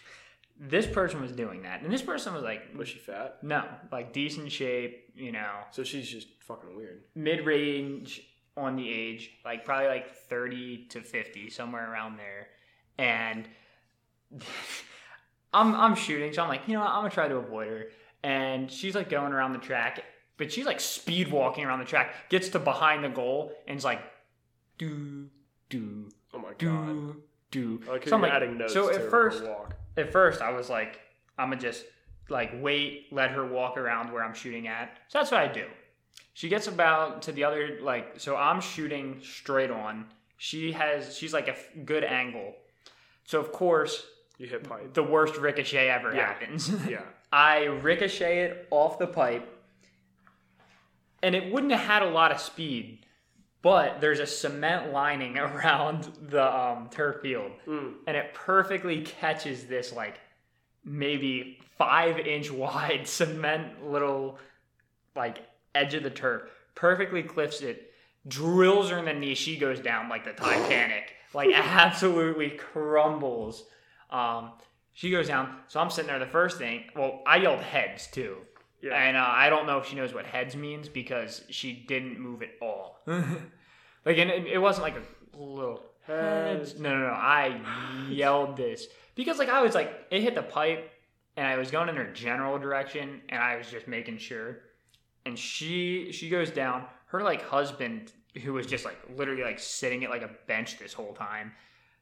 [0.59, 3.39] this person was doing that, and this person was like, Was she fat?
[3.43, 7.03] no, like decent shape, you know, So she's just fucking weird.
[7.15, 8.23] mid range
[8.57, 12.49] on the age, like probably like 30 to 50, somewhere around there.
[12.99, 13.49] And
[15.53, 17.85] I'm I'm shooting, so I'm like, you know what, I'm gonna try to avoid her.
[18.23, 20.03] And she's like going around the track,
[20.37, 23.85] but she's like speed walking around the track, gets to behind the goal, and it's
[23.85, 24.01] like
[24.79, 25.29] do
[25.69, 26.59] do Oh my god.
[26.59, 27.81] do do.
[27.89, 29.75] I like So I'm like- adding notes so at first- walk.
[29.97, 30.99] At first I was like,
[31.39, 31.85] I'm gonna just
[32.29, 34.99] like wait, let her walk around where I'm shooting at.
[35.09, 35.67] So that's what I do.
[36.33, 40.07] She gets about to the other like so I'm shooting straight on.
[40.37, 42.55] She has she's like a f- good angle.
[43.25, 44.05] So of course
[44.39, 44.93] You hit pipe.
[44.95, 46.27] the worst ricochet ever Yeah.
[46.27, 46.71] happens.
[46.89, 47.03] Yeah.
[47.33, 49.49] I ricochet it off the pipe,
[51.23, 53.07] and it wouldn't have had a lot of speed,
[53.63, 57.95] but there's a cement lining around the um, turf field, Mm.
[58.07, 60.21] and it perfectly catches this like
[60.85, 64.39] maybe five inch wide cement little
[65.17, 65.39] like
[65.75, 66.43] edge of the turf.
[66.75, 67.93] Perfectly clips it,
[68.27, 69.35] drills her in the knee.
[69.35, 73.65] She goes down like the Titanic, like absolutely crumbles.
[74.11, 74.53] Um,
[74.93, 75.57] she goes down.
[75.69, 76.19] So I'm sitting there.
[76.19, 78.39] The first thing, well, I yelled heads too.
[78.81, 78.95] Yeah.
[78.95, 82.43] And uh, I don't know if she knows what heads means because she didn't move
[82.43, 83.01] at all.
[83.07, 86.71] like, and it, it wasn't like a little heads.
[86.73, 86.81] Heads.
[86.81, 87.13] No, no, no.
[87.13, 87.61] I
[88.11, 90.91] yelled this because, like, I was like, it hit the pipe,
[91.37, 94.61] and I was going in her general direction, and I was just making sure.
[95.27, 96.85] And she she goes down.
[97.07, 100.93] Her like husband, who was just like literally like sitting at like a bench this
[100.93, 101.53] whole time,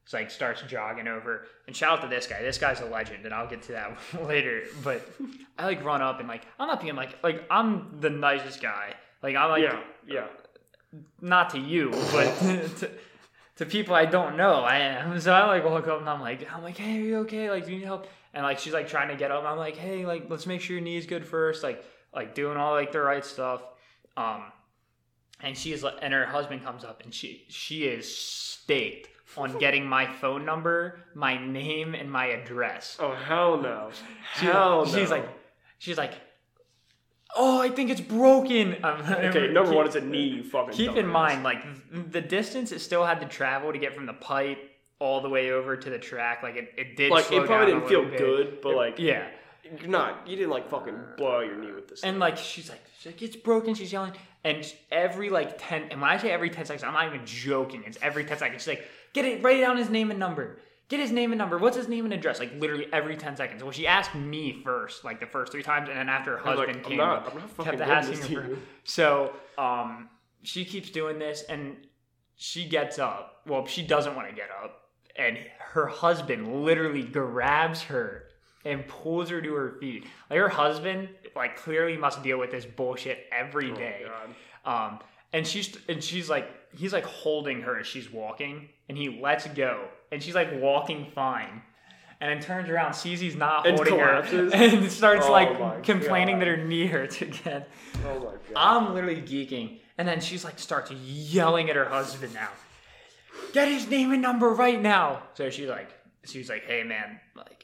[0.03, 1.45] it's like starts jogging over.
[1.67, 2.41] And shout out to this guy.
[2.41, 4.63] This guy's a legend, and I'll get to that later.
[4.83, 5.07] But
[5.57, 8.93] I like run up and like I'm not being like like I'm the nicest guy.
[9.21, 10.27] Like I'm like yeah, yeah.
[11.21, 12.37] not to you, but
[12.79, 12.91] to,
[13.57, 15.19] to people I don't know, I am.
[15.21, 17.49] So I like walk up and I'm like, I'm like, hey, are you okay?
[17.49, 18.07] Like, do you need help?
[18.33, 19.39] And like, she's like trying to get up.
[19.39, 21.63] And I'm like, hey, like, let's make sure your knee's good first.
[21.63, 23.61] Like, like doing all like the right stuff.
[24.15, 24.43] Um,
[25.41, 29.85] and she's like, and her husband comes up and she she is staked on getting
[29.85, 32.97] my phone number, my name, and my address.
[32.99, 33.89] Oh hell no.
[34.39, 34.91] She- hell no.
[34.91, 35.27] She's like,
[35.79, 36.13] she's like,
[37.35, 38.77] oh, I think it's broken.
[38.83, 40.27] Um, okay, number keep- one, it's a knee.
[40.27, 40.73] You fucking.
[40.73, 41.63] Keep in mind, like
[42.11, 44.59] the distance it still had to travel to get from the pipe
[44.99, 46.43] all the way over to the track.
[46.43, 47.11] Like it, it did.
[47.11, 48.17] like it probably didn't feel bit.
[48.17, 49.27] good, but like Yeah,
[49.79, 50.27] you're not.
[50.27, 52.03] You didn't like fucking blow out your knee with this.
[52.03, 53.73] and like she's like, she's like, it's broken.
[53.75, 55.83] She's yelling, and every like ten.
[55.91, 57.83] And when I say every ten seconds, I'm not even joking.
[57.85, 58.61] It's every ten seconds.
[58.63, 60.57] She's like, get it, write down his name and number.
[60.89, 61.57] Get his name and number.
[61.57, 62.39] What's his name and address?
[62.39, 63.63] Like literally every ten seconds.
[63.63, 66.57] Well, she asked me first, like the first three times, and then after her was
[66.59, 68.49] like, husband I'm came, not- up, I'm not fucking kept asking her.
[68.83, 70.09] So um,
[70.43, 71.77] she keeps doing this, and
[72.35, 73.41] she gets up.
[73.47, 78.22] Well, she doesn't want to get up, and her husband literally grabs her
[78.65, 80.05] and pulls her to her feet.
[80.29, 84.03] Like her husband, like clearly must deal with this bullshit every day.
[84.05, 84.11] Oh.
[84.65, 84.91] God.
[84.93, 84.99] Um,
[85.33, 89.47] and she's and she's like he's like holding her as she's walking, and he lets
[89.47, 91.61] go, and she's like walking fine.
[92.21, 94.53] And then turns around, sees he's not And holding collapses?
[94.53, 96.41] her, and starts Oh like complaining God.
[96.41, 97.65] that her knee hurts again.
[98.05, 98.37] Oh my god.
[98.55, 99.79] I'm literally geeking.
[99.97, 102.49] And then she's like starts yelling at her husband now.
[103.51, 105.23] Get his name and number right now.
[105.33, 105.89] So she's like
[106.25, 107.62] she's like, hey man, like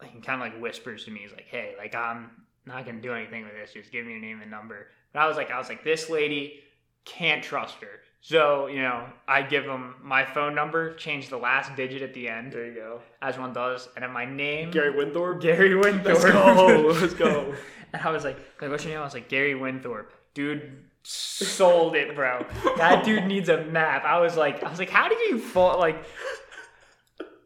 [0.00, 2.30] like kind of like whispers to me, he's like, hey, like I'm
[2.66, 4.88] not gonna do anything with this, just give me your name and number.
[5.12, 6.60] But I was like, I was like, this lady
[7.04, 8.00] can't trust her.
[8.20, 12.28] So, you know, I give him my phone number, change the last digit at the
[12.28, 13.00] end, there you go.
[13.22, 15.40] as one does, and then my name Gary Winthorpe.
[15.40, 16.04] Gary Winthorpe.
[16.04, 16.94] Let's go.
[17.00, 17.54] Let's go.
[17.90, 19.00] And I was like, like, what's your name?
[19.00, 20.12] I was like, Gary Winthorpe.
[20.34, 22.44] Dude sold it, bro.
[22.76, 24.04] That dude needs a map.
[24.04, 25.78] I was like, I was like, how did you fall?
[25.78, 26.04] Like,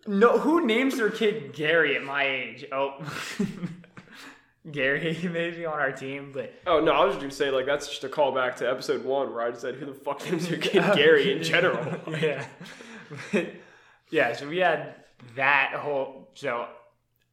[0.07, 2.67] no, who names their kid Gary at my age?
[2.73, 2.95] Oh,
[4.71, 7.89] Gary maybe on our team, but Oh no, I was just gonna say like that's
[7.89, 10.83] just a callback to episode one where I said who the fuck names your kid
[10.95, 11.99] Gary in general.
[12.21, 12.45] yeah,
[13.33, 13.53] But,
[14.11, 14.33] yeah.
[14.35, 14.95] So we had
[15.37, 16.31] that whole.
[16.35, 16.67] So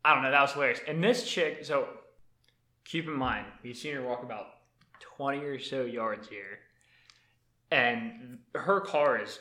[0.04, 0.32] I don't know.
[0.32, 0.80] That was hilarious.
[0.88, 1.66] And this chick.
[1.66, 1.88] So
[2.84, 4.48] keep in mind, we've seen her walk about
[5.00, 6.60] twenty or so yards here,
[7.70, 9.38] and her car is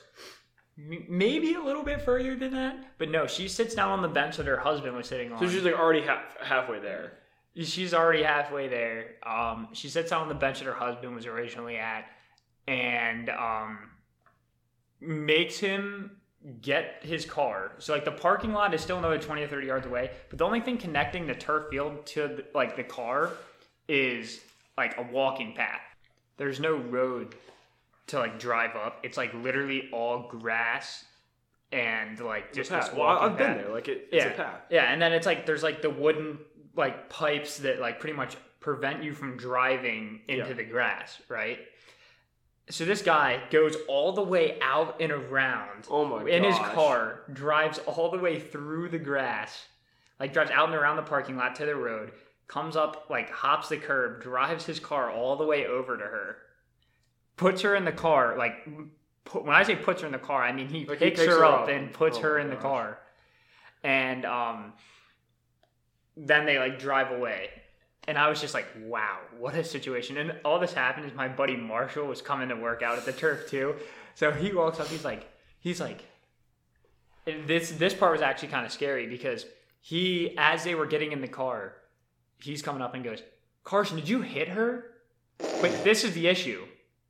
[0.78, 2.76] maybe a little bit further than that.
[2.98, 5.38] But no, she sits down on the bench that her husband was sitting on.
[5.38, 7.18] So she's like already half halfway there.
[7.56, 9.16] She's already halfway there.
[9.26, 12.04] Um, she sits down on the bench that her husband was originally at,
[12.68, 13.90] and um,
[15.00, 16.12] makes him
[16.62, 17.72] get his car.
[17.78, 20.44] So like the parking lot is still another twenty or thirty yards away, but the
[20.44, 23.32] only thing connecting the turf field to the, like the car
[23.88, 24.40] is
[24.76, 25.80] like a walking path.
[26.36, 27.34] There's no road
[28.08, 29.00] to like drive up.
[29.02, 31.04] It's like literally all grass
[31.72, 32.96] and like just this Path.
[32.96, 33.68] Well, I've been there.
[33.70, 34.30] Like it, it's Yeah.
[34.32, 34.60] a path.
[34.70, 36.38] Yeah, and then it's like there's like the wooden
[36.76, 40.52] like pipes that like pretty much prevent you from driving into Yeah.
[40.54, 41.58] the grass, right?
[42.70, 47.20] So this guy goes all the way out and around Oh my in his car,
[47.32, 49.66] drives all the way through the grass,
[50.20, 52.12] like drives out and around the parking lot to the road,
[52.46, 56.36] comes up, like hops the curb, drives his car all the way over to her,
[57.38, 58.68] puts her in the car, like
[59.24, 61.20] put, when I say puts her in the car, I mean he, Like, he picks,
[61.20, 61.68] picks her, her up, up.
[61.70, 62.98] and puts Oh her in the car,
[63.82, 64.74] and um,
[66.16, 67.48] then they like drive away.
[68.06, 70.16] And I was just like, wow, what a situation.
[70.16, 73.12] And all this happened is my buddy Marshall was coming to work out at the
[73.12, 73.74] turf too.
[74.14, 75.28] So he walks up, he's like,
[75.60, 76.04] he's like,
[77.26, 79.44] this this part was actually kind of scary because
[79.80, 81.74] he, as they were getting in the car,
[82.42, 83.22] he's coming up and goes,
[83.64, 84.86] Carson, did you hit her?
[85.38, 86.64] But this is the issue.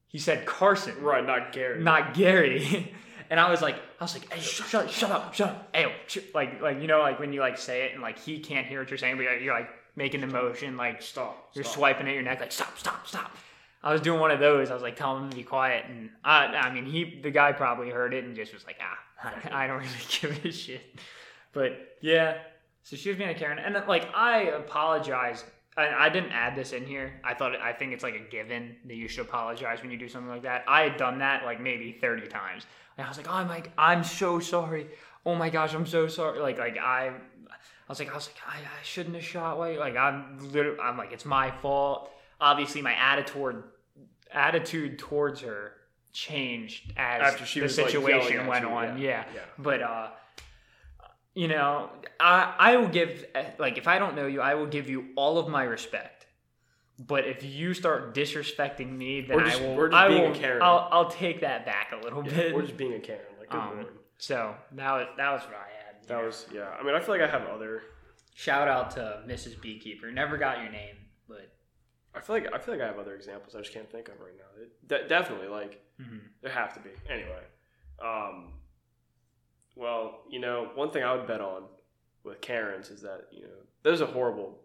[0.08, 1.82] He said Carson, Right, not Gary.
[1.82, 2.92] not Gary.
[3.30, 5.92] and I was like, I was like, hey, shut, up shut up, shut up, hey,
[6.34, 8.80] like, like you know, like when you like say it and like he can't hear
[8.80, 11.50] what you're saying, but you're, you're like making the motion, like Stop.
[11.54, 11.74] you're stop.
[11.74, 13.36] swiping at your neck, like stop, stop, stop.
[13.82, 14.70] I was doing one of those.
[14.70, 17.52] I was like telling him to be quiet, and I, I mean, he, the guy
[17.52, 18.98] probably heard it and just was like, ah,
[19.52, 19.90] I, I don't really
[20.20, 20.80] give a shit.
[21.52, 22.38] But yeah,
[22.82, 25.44] so she was being a Karen, and like I apologize.
[25.78, 27.20] I, I didn't add this in here.
[27.24, 30.08] I thought I think it's like a given that you should apologize when you do
[30.08, 30.64] something like that.
[30.66, 32.64] I had done that like maybe thirty times.
[32.96, 34.88] And I was like, oh my, I'm so sorry.
[35.24, 36.40] Oh my gosh, I'm so sorry.
[36.40, 37.12] Like like I, I
[37.88, 39.78] was like I was like I, I shouldn't have shot white.
[39.78, 42.10] Like I'm literally I'm like it's my fault.
[42.40, 43.62] Obviously, my attitude
[44.32, 45.72] attitude towards her
[46.12, 48.98] changed as After she the was, like, situation yelling at went you, on.
[48.98, 49.24] yeah, Yeah.
[49.34, 49.40] yeah.
[49.58, 50.08] But uh
[51.38, 53.24] you know, I I will give
[53.58, 56.26] like if I don't know you, I will give you all of my respect.
[56.98, 59.76] But if you start disrespecting me, then just- I will.
[59.76, 60.34] we're just I being a will.
[60.34, 60.62] Karen.
[60.62, 62.54] I'll, I'll take that back a little Yeah, bit.
[62.56, 63.22] we're just being a Karen.
[63.38, 63.86] Like, good Um,
[64.18, 66.08] so that was that was what I had.
[66.08, 66.70] That was yeah.
[66.78, 67.82] I mean, I feel like I have other.
[68.34, 69.60] shout out to Mrs.
[69.60, 70.10] Beekeeper.
[70.10, 70.96] Never got your name,
[71.28, 71.52] but
[72.16, 73.54] I feel like I feel like I have other examples.
[73.54, 74.50] I just can't think of right now.
[74.62, 76.18] It, de- definitely, like mhm.
[76.42, 76.90] there have to be.
[77.08, 77.44] Anyway,
[78.04, 78.54] um,
[79.78, 81.62] well, you know, one thing I would bet on
[82.24, 83.48] with Karens is that you know
[83.82, 84.58] there's a horrible.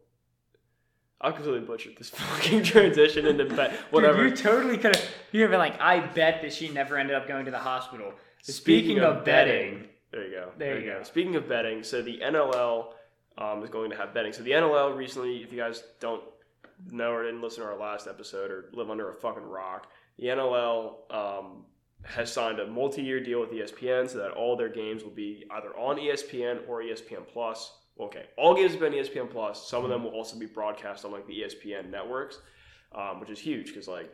[1.21, 3.71] I completely butchered this fucking transition into bet.
[3.91, 4.28] Whatever.
[4.28, 5.10] Dude, you totally could have.
[5.32, 8.12] You have been like, I bet that she never ended up going to the hospital.
[8.41, 10.52] Speaking, of betting, There you go.
[10.58, 11.04] There you go.
[11.04, 12.88] Speaking of betting, so the NLL
[13.38, 14.34] um, is going to have betting.
[14.34, 16.21] So the NLL recently, if you guys don't
[16.91, 20.26] know or didn't listen to our last episode or live under a fucking rock, the
[20.26, 21.63] NLL um,
[22.04, 25.70] has signed a multi-year deal with ESPN so that all their games will be either
[25.78, 27.72] on ESPN or ESPN Plus.
[28.00, 29.68] Okay, all games have been ESPN Plus.
[29.68, 32.39] Some of them will also be broadcast on like the ESPN networks,
[32.94, 34.12] um, which is huge because like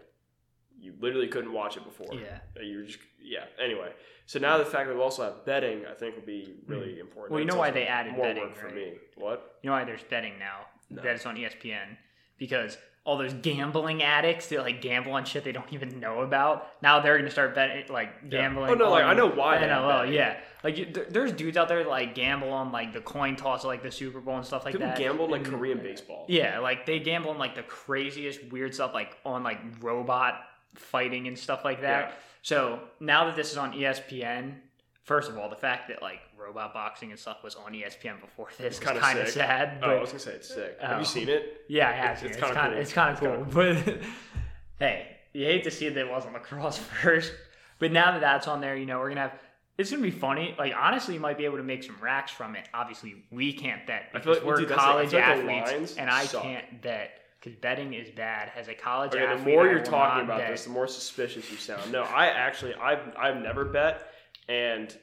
[0.80, 2.14] you literally couldn't watch it before.
[2.14, 2.40] yeah.
[2.62, 3.46] You just yeah.
[3.64, 3.92] Anyway,
[4.26, 7.28] so now the fact that we also have betting, I think, will be really important.
[7.30, 7.34] Hmm.
[7.34, 8.76] Well, you know why they added more betting, work for right?
[8.76, 8.94] me.
[9.16, 9.58] What?
[9.64, 10.62] You know why there's betting now?
[10.90, 11.02] No.
[11.02, 11.98] That it's on ESPN
[12.38, 16.68] because all those gambling addicts that like gamble on shit they don't even know about.
[16.84, 18.70] Now they're gonna start betting like gambling.
[18.72, 20.14] Oh, no, like, I know why NLL.
[20.14, 23.64] Yeah, like you, there's dudes out there that, like gamble on like the coin toss,
[23.66, 24.98] like the Super Bowl and stuff like People that.
[24.98, 26.26] gamble in like And- Korean baseball.
[26.28, 30.42] Yeah, like they gamble on like the craziest weird stuff, like on like robot
[30.76, 32.10] fighting and stuff like that.
[32.10, 32.16] Yeah.
[32.42, 34.56] So now that this is on ESPN,
[35.04, 38.48] first of all, the fact that like robot boxing and stuff was on ESPN before
[38.58, 39.80] this is kinda kind of sad.
[39.84, 40.78] Oh, I was gonna say it's sick.
[40.82, 40.94] Have Oh.
[40.94, 41.66] you um, seen it?
[41.68, 42.38] yeah, I have It's- it's.
[42.38, 42.82] It's kind cool.
[42.82, 43.46] it's kind of cool.
[43.52, 43.98] But
[44.80, 47.34] hey, you hate to see that it wasn't lacrosse first.
[47.80, 49.40] But now that that's on there, you know, we're gonna have.
[49.78, 50.56] It's gonna be funny.
[50.58, 52.68] Like honestly, you might be able to make some racks from it.
[52.74, 55.96] Obviously, we can't bet I feel because like- we're dude, like- college like athletes, lines
[55.98, 56.44] and I suck.
[56.44, 58.52] can't bet because betting is bad.
[58.58, 60.50] As a college Okay, the more you're talking about bet.
[60.52, 61.90] this, the more suspicious you sound.
[61.90, 64.12] No, I actually, I've, I've never bet,
[64.50, 64.94] and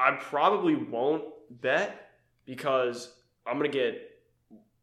[0.00, 2.10] I probably won't bet
[2.46, 3.12] because
[3.46, 4.00] I'm gonna get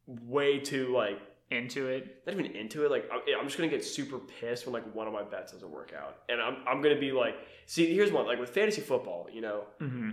[0.07, 2.23] way too like into it.
[2.25, 2.91] not even into it.
[2.91, 5.69] Like I'm, I'm just gonna get super pissed when like one of my bets doesn't
[5.71, 9.27] work out, and I'm I'm gonna be like, see, here's one like with fantasy football,
[9.31, 10.11] you know, Mm-hmm.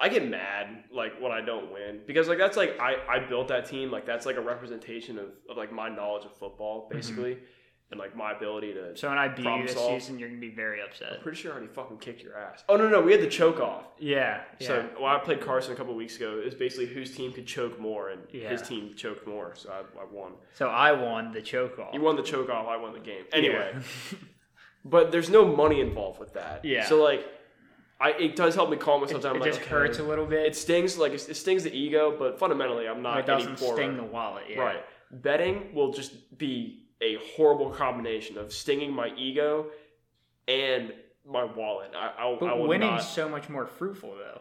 [0.00, 3.48] I get mad like when I don't win because like that's like I I built
[3.48, 7.38] that team like that's like a representation of, of like my knowledge of football basically,
[7.90, 8.96] and like my ability to.
[8.96, 10.02] So when I beat you this solve.
[10.02, 11.14] season, you're gonna be very upset.
[11.14, 12.62] I'm pretty sure I already fucking kicked your ass.
[12.68, 13.84] Oh no no, we had the choke off.
[13.98, 14.42] Yeah.
[14.60, 15.02] So yeah.
[15.02, 17.80] when I played Carson a couple weeks ago, it was basically whose team could choke
[17.80, 18.50] more, and Yeah.
[18.50, 20.32] his team choked more, so I, I won.
[20.54, 21.94] So I won the choke off.
[21.94, 23.24] You won the choke off, I won the game.
[23.32, 24.18] Anyway, Yeah.
[24.84, 26.64] but there's no money involved with that.
[26.64, 26.84] Yeah.
[26.86, 27.26] So like,
[28.00, 29.36] I it does help me calm it, myself down.
[29.36, 30.44] it like, just okay, hurts a little bit.
[30.46, 34.04] It stings like it stings the ego, but fundamentally, I'm not it doesn't sting the
[34.04, 34.44] wallet.
[34.50, 34.58] Yeah.
[34.58, 34.84] Right.
[35.10, 39.66] Betting will just be a horrible combination of stinging my ego
[40.46, 40.92] and
[41.26, 41.90] my wallet.
[41.96, 43.02] I, I, I But will winning's not.
[43.02, 44.40] so much more fruitful though.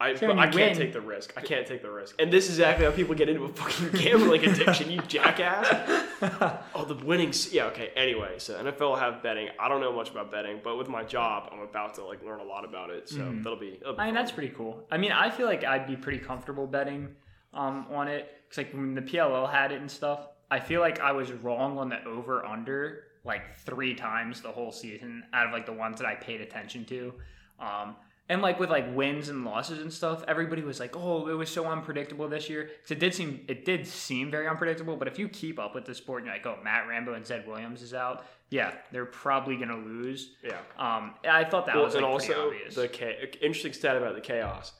[0.00, 1.32] I, so but I can't win- take the risk.
[1.36, 2.16] I can't take the risk.
[2.18, 4.90] And this is exactly how people get into a fucking gambling addiction.
[4.90, 6.00] You jackass.
[6.74, 7.52] Oh, the winnings.
[7.52, 7.66] Yeah.
[7.66, 7.90] Okay.
[7.94, 9.48] Anyway, so NLL will have betting.
[9.60, 12.40] I don't know much about betting, but with my job, I'm about to like learn
[12.40, 13.08] a lot about it.
[13.10, 13.42] So Mhm.
[13.44, 13.76] that'll be.
[13.78, 14.22] That'll be I mean, fun.
[14.24, 14.86] that's pretty cool.
[14.90, 17.08] I mean, I feel like I'd be pretty comfortable betting
[17.52, 18.30] um, on it.
[18.48, 21.78] Because, like, when the PLL had it and stuff, I feel like I was wrong
[21.78, 25.98] on the over under like three times the whole season out of like the ones
[25.98, 27.14] that I paid attention to.
[27.58, 27.96] Um,
[28.28, 31.50] and like with like wins and losses and stuff, everybody was like, "Oh, it was
[31.50, 34.96] so unpredictable this year." It did seem it did seem very unpredictable.
[34.96, 37.26] But if you keep up with the sport, and you're like, "Oh, Matt Rambo and
[37.26, 40.36] Zed Williams is out," yeah, they're probably gonna lose.
[40.42, 40.56] Yeah.
[40.78, 42.74] Um, I thought that Well, was like, also obvious.
[42.74, 43.04] the cha-
[43.42, 44.72] interesting stat about the chaos.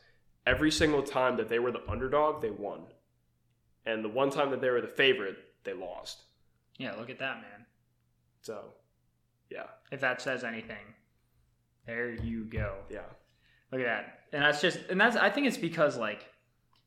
[0.46, 2.84] Every single time that they were the underdog, they won,
[3.84, 6.22] and the one time that they were the favorite, they lost.
[6.78, 7.66] yeah, look at that, man.
[8.42, 8.74] So,
[9.50, 10.94] yeah, if that says anything.
[11.86, 12.76] There you go.
[12.90, 13.00] Yeah,
[13.70, 14.18] Look at that.
[14.32, 16.26] And that's just and that's I think it's because like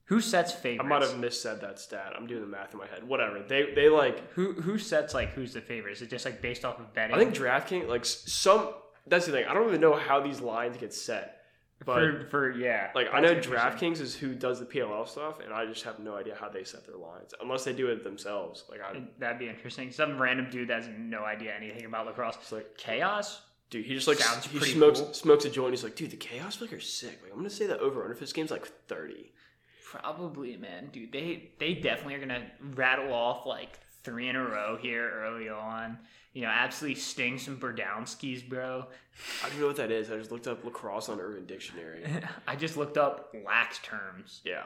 [0.05, 0.85] who sets favorites?
[0.85, 2.13] I might have missaid that stat.
[2.17, 3.07] I'm doing the math in my head.
[3.07, 3.43] Whatever.
[3.47, 4.31] They they like.
[4.31, 5.91] who who sets like who's the favorite?
[5.93, 7.15] Is it just like based off of betting?
[7.15, 8.73] I think DraftKings like some.
[9.05, 9.45] That's the thing.
[9.47, 11.36] I don't even know how these lines get set,
[11.85, 12.89] but for, for yeah.
[12.95, 13.35] like I know.
[13.35, 16.63] DraftKings is who does the PLL stuff, and I just have no idea how they
[16.63, 18.63] set their lines unless they do it themselves.
[18.69, 19.91] Like I, That'd be interesting.
[19.91, 22.37] Some random dude that has no idea anything about lacrosse.
[22.41, 23.41] it's like Chaos?
[23.69, 25.13] Dude, he just like Sounds he pretty smokes cool.
[25.13, 25.71] smokes a joint.
[25.73, 27.19] He's like, dude, the chaos flick are sick.
[27.21, 29.33] Like, I'm gonna say the over under for this game's like 30.
[29.83, 31.11] Probably, man, dude.
[31.11, 35.97] They they definitely are gonna rattle off like three in a row here early on.
[36.33, 38.85] You know, absolutely sting some Burdowskis, bro.
[39.43, 40.09] I don't know what that is.
[40.09, 42.05] I just looked up lacrosse on Urban Dictionary.
[42.47, 44.41] I just looked up lax terms.
[44.45, 44.63] yeah.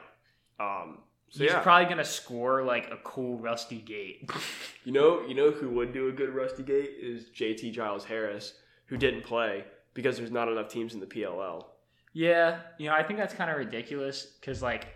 [0.60, 0.98] Um.
[1.30, 4.30] So He's yeah, probably gonna score like a cool rusty gate.
[4.84, 8.52] you know, you know who would do a good Rusty Gate is JT Giles Harris,
[8.86, 11.64] who didn't play because there's not enough teams in the PLL.
[12.12, 14.88] yeah, you know, I think that's kind of ridiculous because like,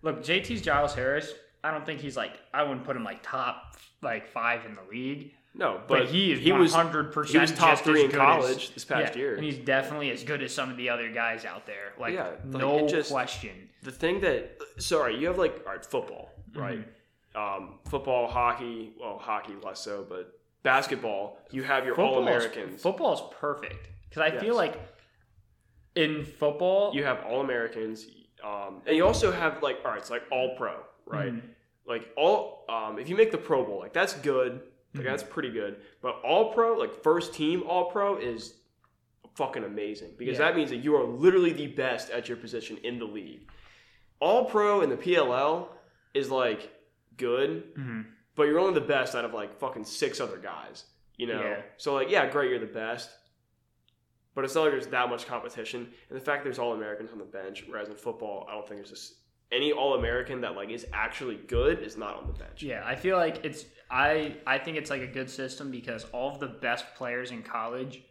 [0.00, 1.30] look, JT's Giles Harris.
[1.64, 4.82] I don't think he's like I wouldn't put him like top like five in the
[4.90, 5.32] league.
[5.54, 7.34] No, But, but, he is he was hundred percent.
[7.34, 9.34] he was top three in college this past year.
[9.36, 11.92] and he's definitely as good as some of the other guys out there.
[11.98, 13.68] Like, Yeah, like, no just- question.
[13.82, 16.78] the thing that sorry, you have like all right, football, right?
[16.78, 17.64] Mm-hmm.
[17.64, 22.80] Um, football, hockey, well, hockey less so, but basketball, you have your Football's- all Americans.
[22.82, 24.42] Football is perfect because I Yes.
[24.42, 24.80] feel like
[25.94, 28.06] in football, You have all Americans,
[28.42, 31.32] um, and you also have like all right, it's like all pro, right?
[31.32, 31.42] Mhm.
[31.86, 34.62] Like all, um, if you make the Pro Bowl, like that's good,
[34.94, 35.04] like Mhm.
[35.04, 35.80] that's pretty good.
[36.00, 38.58] But all pro, like first team all pro, is
[39.34, 40.46] fucking amazing because Yeah.
[40.46, 43.48] that means that you are literally the best at your position in the league.
[44.20, 45.70] All pro in the PLL
[46.14, 46.70] is like
[47.16, 48.06] good, Mhm.
[48.34, 50.84] but you're only the best out of like fucking six other guys.
[51.16, 51.62] You know, Yeah.
[51.78, 53.10] so like yeah, great, you're the best,
[54.34, 55.92] but it's not like there's that much competition.
[56.08, 58.78] And the fact there's all Americans on the bench, whereas in football, I don't think
[58.80, 59.16] there's just
[59.52, 62.62] any all American that like is actually good is not on the bench.
[62.62, 66.32] Yeah, I feel like it's I I think it's like a good system because all
[66.32, 68.02] of the best players in college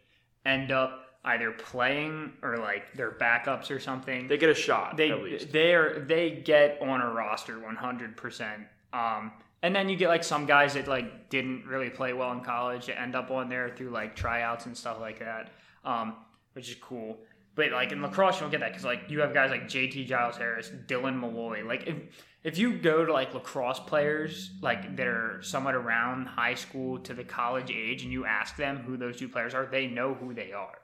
[0.46, 4.28] end up either playing or like they're backups or something.
[4.28, 5.52] They get a shot they at least.
[5.52, 8.66] they're they get on a roster 100%.
[8.92, 9.32] Um
[9.64, 12.86] and then you get like some guys that like didn't really play well in college
[12.86, 15.50] that end up on there through like tryouts and stuff like that.
[15.84, 16.14] Um
[16.54, 17.18] which is cool.
[17.54, 20.06] But like in lacrosse, you don't get that because like you have guys like JT
[20.06, 21.64] Giles Harris, Dylan Molloy.
[21.66, 21.96] Like if
[22.44, 27.14] if you go to like lacrosse players like that are somewhat around high school to
[27.14, 30.32] the college age, and you ask them who those two players are, they know who
[30.32, 30.78] they are.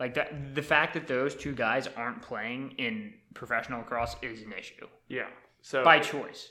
[0.00, 4.52] Like that, the fact that those two guys aren't playing in professional lacrosse is an
[4.52, 5.26] issue yeah.
[5.62, 6.50] So by choice.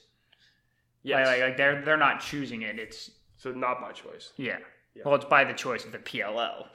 [1.04, 1.18] Yeah.
[1.18, 2.80] Like, like, like they're they're not choosing it.
[2.80, 4.32] It's so not by choice.
[4.38, 4.58] yeah.
[4.96, 5.04] Yeah.
[5.06, 6.68] Well, it's by the choice of the PLL.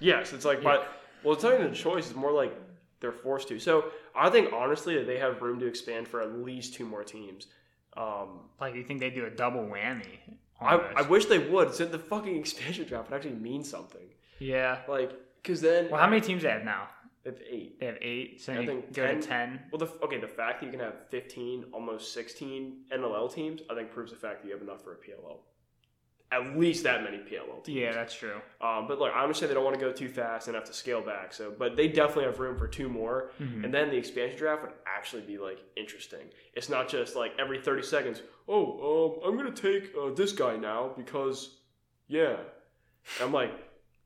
[0.00, 0.84] Yes, it's like by
[1.24, 2.06] well, it's not even a choice.
[2.08, 2.52] It's more like
[3.00, 3.58] they're forced to.
[3.58, 7.04] So I think honestly that they have room to expand for at least two more
[7.04, 7.46] teams.
[7.96, 10.18] Um, Like you think they do a double whammy?
[10.60, 10.76] I.
[10.96, 11.74] I wish they would.
[11.74, 14.06] So the fucking expansion draft would actually mean something.
[14.38, 14.78] yeah.
[14.88, 16.88] Like, because then Well, how many teams they have now?
[17.24, 17.78] It's eight.
[17.78, 19.20] They have eight, so I think go 10.
[19.20, 19.60] to ten.
[19.70, 23.74] Well, the okay, the fact that you can have fifteen, almost sixteen NLL teams, I
[23.76, 25.38] think proves the fact that you have enough for a PLL.
[26.32, 27.68] At least that many PLL teams.
[27.78, 28.40] Yeah, that's true.
[28.60, 30.72] Um, but look, I understand they don't want to go too fast and have to
[30.72, 31.32] scale back.
[31.34, 33.30] So, but they definitely have room for two more.
[33.38, 33.64] Mhm.
[33.64, 36.30] And then the expansion draft would actually be like interesting.
[36.54, 38.22] It's not just like every thirty seconds.
[38.48, 41.58] Oh, um, I'm gonna take uh, this guy now because,
[42.08, 42.36] yeah.
[43.18, 43.52] And I'm like,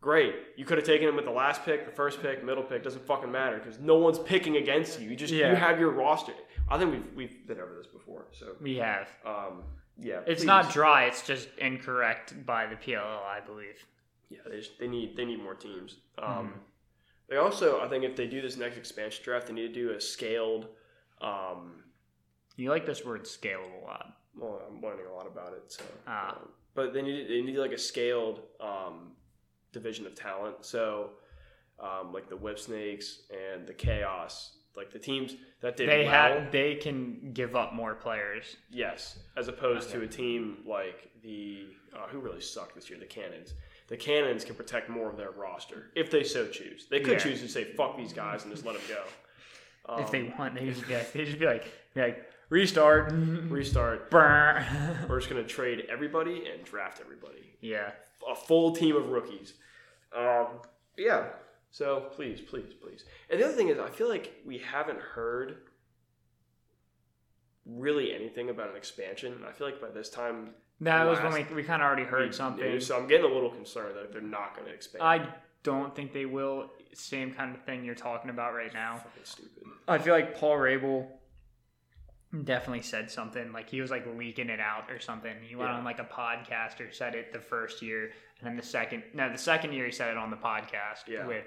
[0.00, 0.34] great.
[0.56, 2.82] You could have taken him with the last pick, the first pick, middle pick.
[2.82, 5.10] Doesn't fucking matter because no one's picking against you.
[5.10, 5.50] You just Yeah.
[5.50, 6.32] you have your roster.
[6.68, 8.26] I think we've we've been over this before.
[8.32, 9.08] So, We have.
[9.24, 9.62] um,
[10.00, 10.20] yeah.
[10.26, 10.46] It's please.
[10.46, 11.04] not dry.
[11.06, 13.84] It's just incorrect by the PLL, I believe.
[14.28, 15.96] Yeah, they, just, they need they need more teams.
[16.18, 16.52] Um, Mhm.
[17.28, 19.90] They also, I think, if they do this next expansion draft, they need to do
[19.92, 20.68] a scaled.
[21.20, 21.82] Um,
[22.56, 24.16] You like this word scale a lot.
[24.36, 25.82] well, I'm learning a lot about it, so.
[26.06, 26.36] Ah.
[26.36, 29.12] um, but they need they need like a scaled um,
[29.72, 30.64] division of talent.
[30.64, 31.10] So,
[31.80, 36.12] um, like the Whipsnakes and the Chaos, like the teams that did They well.
[36.40, 36.52] have.
[36.52, 38.56] They can give up more players.
[38.70, 43.06] Yes, as opposed to a team like the uh, who really sucked this year, the
[43.06, 43.54] Cannons.
[43.88, 46.86] The Cannons can protect more of their roster if they so choose.
[46.90, 47.18] They could Yeah.
[47.18, 49.02] choose to say "fuck these guys" and just let them go.
[49.94, 51.64] Um, if they want, they just be like, they just be like,
[51.94, 53.12] be like restart,
[53.48, 54.10] restart,
[55.08, 57.92] we're just gonna trade everybody and draft everybody, yeah.
[58.28, 59.54] a full team of rookies.
[60.16, 60.46] Um,
[60.96, 61.26] yeah.
[61.70, 63.04] So please, please, please.
[63.30, 65.58] And the other thing is, I feel like we haven't heard
[67.66, 69.32] really anything about an expansion.
[69.32, 70.50] And I feel like by this time
[70.80, 72.80] That was when we, we kind of already heard knew, something.
[72.80, 75.02] So I'm getting a little concerned that they're not going to expand.
[75.02, 75.28] I
[75.62, 76.70] don't think they will.
[76.94, 78.96] Same kind of thing you're talking about right now.
[78.96, 79.64] Fucking stupid.
[79.88, 81.06] I feel like Paul Rabil
[82.44, 85.34] definitely said something like he was like leaking it out or something.
[85.42, 85.76] He went Yeah.
[85.78, 89.30] on like a podcast or said it the first year, and then the second no,
[89.30, 91.26] the second year he said it on the podcast Yeah.
[91.26, 91.46] with.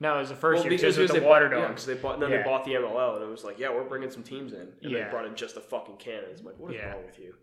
[0.00, 2.18] No, it was the first Well, year because they the Water bought, yeah, they bought,
[2.20, 2.38] then Yeah.
[2.38, 4.90] they bought the MLL, and it was like, yeah, we're bringing some teams in, and
[4.90, 5.04] Yeah.
[5.04, 6.40] they brought in just the fucking cannons.
[6.40, 7.34] I'm like, what is wrong with you?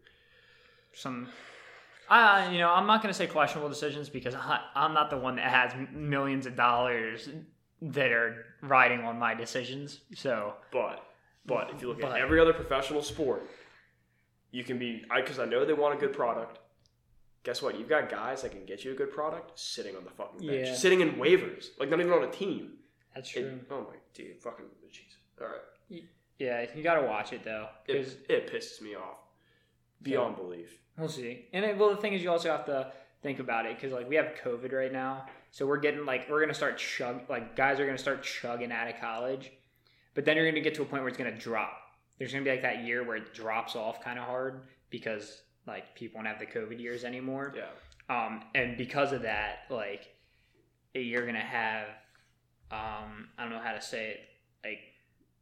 [0.93, 1.29] some
[2.09, 5.17] I you know I'm not going to say questionable decisions because I, I'm not the
[5.17, 7.29] one that has millions of dollars
[7.81, 10.01] that are riding on my decisions.
[10.13, 11.01] So But
[11.45, 13.43] but if you look But- at every other professional sport,
[14.51, 16.59] you can be I because I know they want a good product.
[17.43, 17.77] Guess what?
[17.79, 20.67] You've got guys that can get you a good product sitting on the fucking bench,
[20.67, 20.73] Yeah.
[20.75, 22.77] sitting in waivers, like not even on a team.
[23.15, 25.15] that's It- oh my dude, fucking jeez.
[25.41, 26.03] All right,
[26.37, 27.67] Yeah, you got to watch it though.
[27.87, 29.17] it, it pisses me off
[30.01, 30.79] beyond belief.
[30.97, 31.47] We'll see.
[31.53, 34.07] And then, well, the thing is, you also have to think about it because like
[34.07, 37.79] we have COVID right now, so we're getting like we're gonna start chug like guys
[37.79, 39.51] are gonna start chugging out of college,
[40.13, 41.77] but then you're gonna get to a point where it's gonna drop.
[42.19, 45.95] There's gonna be like that year where it drops off kind of hard because like
[45.95, 47.53] people won't have the COVID years anymore.
[47.55, 47.65] Yeah,
[48.09, 50.15] Um, and because of that, like
[50.93, 51.87] you're gonna have,
[52.71, 54.19] um, I don't know how to say it,
[54.63, 54.79] like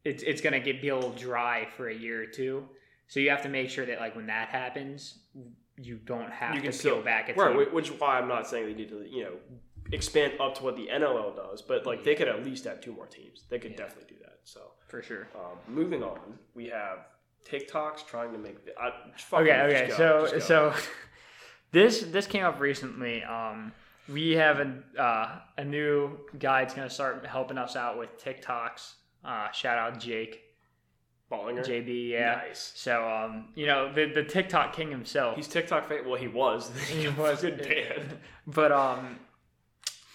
[0.04, 2.68] it's it's gonna get be a little dry for a year or two.
[3.08, 5.18] So you have to make sure that like when that happens,
[5.76, 7.48] you don't have You to can peel back right.
[7.48, 7.56] team.
[7.56, 9.32] whi- Which is why I'm not saying they need to you know
[9.92, 12.92] expand up to what the NLL does, but like they could at least have two
[12.92, 13.44] more teams.
[13.48, 13.78] They could Yeah.
[13.78, 14.19] definitely do that.
[14.52, 15.28] So for sure.
[15.36, 16.18] um, moving on,
[16.54, 17.06] we have
[17.48, 18.56] TikToks trying to make.
[18.80, 18.90] I,
[19.32, 19.88] Okay, okay.
[19.96, 20.74] go, So so
[21.70, 23.22] this this came up recently.
[23.22, 23.72] Um,
[24.08, 28.94] we have a uh, a new guy that's gonna start helping us out with TikToks.
[29.24, 30.40] Uh, shout out Jake
[31.28, 31.62] Ballinger.
[31.62, 32.08] JB.
[32.08, 32.42] Yeah.
[32.48, 32.72] Nice.
[32.74, 35.36] So um, you know the the TikTok king himself.
[35.36, 36.06] He's TikTok famous.
[36.08, 36.72] Well, he was.
[36.88, 37.42] He was.
[37.42, 38.18] good band.
[38.48, 39.20] but um,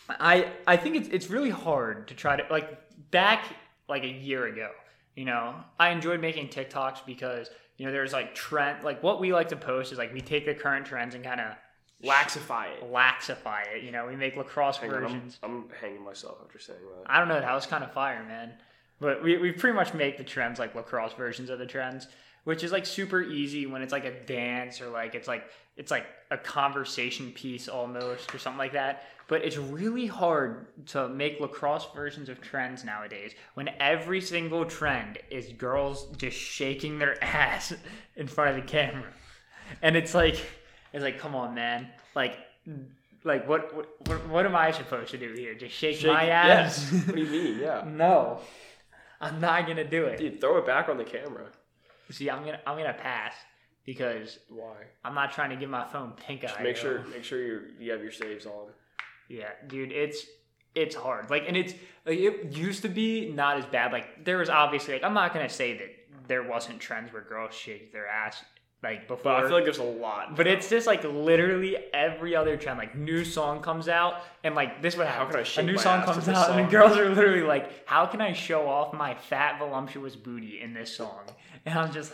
[0.09, 2.81] I I think it's it's really hard to try to like
[3.11, 3.45] back
[3.87, 4.69] like a year ago.
[5.15, 9.33] You know, I enjoyed making TikToks because you know there's like trend like what we
[9.33, 11.55] like to post is like we take the current trends and kind of
[12.03, 12.91] Laxify it.
[12.91, 13.83] laxify it.
[13.83, 15.39] You know, we make lacrosse Hang on, I'm, versions.
[15.41, 17.09] I'm hanging myself after saying that.
[17.11, 17.39] I don't know.
[17.39, 18.51] That was kind of fire, man.
[18.99, 22.07] But we, we pretty much make the trends like lacrosse versions of the trends,
[22.43, 25.45] which is like super easy when it's like a dance or like it's like
[25.77, 29.03] it's like a conversation piece almost or something like that.
[29.27, 35.17] But it's really hard to make lacrosse versions of trends nowadays when every single trend
[35.31, 37.73] is girls just shaking their ass
[38.15, 39.11] in front of the camera.
[39.81, 40.45] And it's like
[40.93, 41.87] it's like come on man.
[42.15, 42.37] Like
[43.23, 43.73] like what
[44.05, 45.55] what what, am I supposed to do here?
[45.55, 46.91] Just shake, Shake- my ass?
[46.91, 47.05] Yes.
[47.07, 47.59] what do you mean?
[47.59, 47.83] Yeah.
[47.87, 48.39] No,
[49.19, 50.19] I'm not gonna do it.
[50.19, 51.47] Dude, throw it back on the camera.
[52.11, 53.33] See, I'm gonna I'm gonna pass
[53.85, 54.75] because Why?
[55.03, 56.61] I'm not trying to give my phone pink eye.
[56.61, 58.67] Make sure make sure you you have your saves on.
[59.27, 60.25] Yeah, dude, it's
[60.75, 61.29] it's hard.
[61.29, 61.73] Like, and it's
[62.05, 63.91] like it used to be not as bad.
[63.91, 67.53] Like, there was obviously like I'm not gonna say that there wasn't trends where girls
[67.53, 68.43] shake their ass
[68.83, 69.23] like before.
[69.23, 70.35] But I feel like there's a lot.
[70.35, 72.77] But it's just like literally every other trend.
[72.77, 75.25] Like new song comes out, and like this would happen.
[75.25, 77.41] How can I A shake a new song comes out, and the girls are literally
[77.41, 81.21] like, "How can I show off my fat voluptuous booty in this song?"
[81.65, 82.13] And I'm just.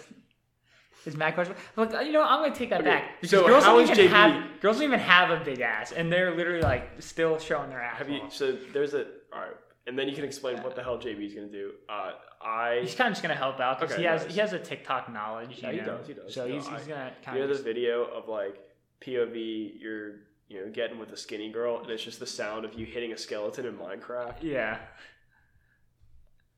[1.06, 1.56] Is Matt question?
[1.76, 3.22] Look, you know, I'm gonna take that Okay, back.
[3.22, 5.60] Because so girls how don't is even JB have girls don't even have a big
[5.62, 7.97] ass, and they're literally like still showing their ass.
[7.97, 8.22] Have you?
[8.22, 8.34] off.
[8.34, 9.56] So there's a all right,
[9.88, 11.72] and then you can explain what the hell JB's gonna do.
[11.89, 12.12] Uh,
[12.43, 14.34] I He's kind of just gonna help out because Okay, he has nice.
[14.36, 15.60] he has a TikTok knowledge.
[15.62, 15.97] Yeah, you he know?
[15.97, 16.34] does, he does.
[16.34, 18.56] So No, he's, I- he's gonna kind you know of the video of like
[19.04, 20.10] POV you're
[20.49, 23.12] you know getting with a skinny girl, and it's just the sound of you hitting
[23.14, 24.36] a skeleton in Minecraft.
[24.41, 24.78] yeah.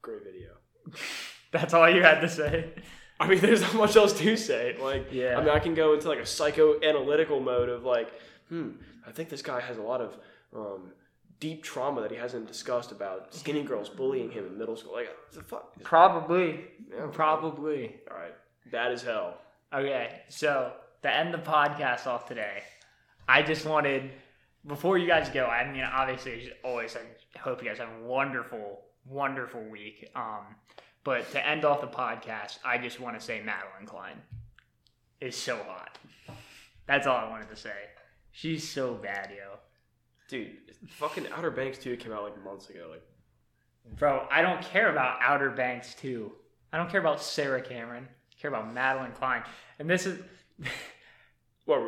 [0.02, 0.50] Great video.
[1.52, 2.74] That's all you had to say.
[3.24, 4.76] I mean, there's not much else to say.
[4.80, 5.38] Like, Yeah.
[5.38, 8.12] I mean, I can go into like a psychoanalytical mode of like,
[8.50, 8.72] hmm,
[9.08, 10.18] I think this guy has a lot of
[10.56, 10.92] um,
[11.40, 14.94] deep trauma that he hasn't discussed about skinny girls bullying him in middle school.
[14.94, 15.82] Like, the fuck?
[15.84, 16.66] Probably.
[16.94, 17.96] Yeah, Probably.
[18.12, 18.34] All right,
[18.72, 19.38] bad as hell.
[19.74, 22.64] Okay, so to end the podcast off today,
[23.28, 24.12] I just wanted
[24.68, 25.46] before you guys go.
[25.46, 30.10] I mean, obviously, always, I hope you guys have a wonderful, wonderful week.
[30.16, 30.56] Um,
[31.04, 34.22] but to end off the podcast, I just want to say Madelyn Cline
[35.20, 35.98] is so hot.
[36.86, 37.74] That's all I wanted to say.
[38.32, 39.58] She's so bad, yo.
[40.28, 40.58] Dude,
[40.90, 42.88] fucking Outer Banks 2 came out like months ago.
[42.92, 43.04] Like,
[43.98, 46.32] Bro, I don't care about Outer Banks 2.
[46.72, 48.08] I don't care about Sarah Cameron.
[48.10, 49.44] I care about Madelyn Cline.
[49.80, 50.20] And this is
[51.66, 51.80] what?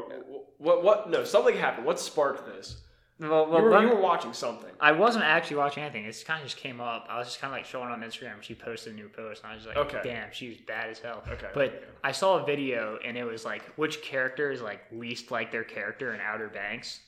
[0.58, 0.84] What?
[0.84, 1.10] What?
[1.10, 1.86] No, something happened.
[1.86, 2.82] What sparked this?
[3.20, 4.70] Well, well you, were, you were watching something.
[4.80, 6.06] I wasn't actually watching anything.
[6.06, 7.08] It kind of just came up.
[7.10, 8.42] I was just kind of like showing on Instagram.
[8.42, 10.02] She posted a new post, and I was like, Okay.
[10.04, 11.80] "Damn, she's bad as hell." Okay, But okay.
[12.04, 15.64] I saw a video, and it was like, which character is like least like their
[15.64, 17.00] character in Outer Banks?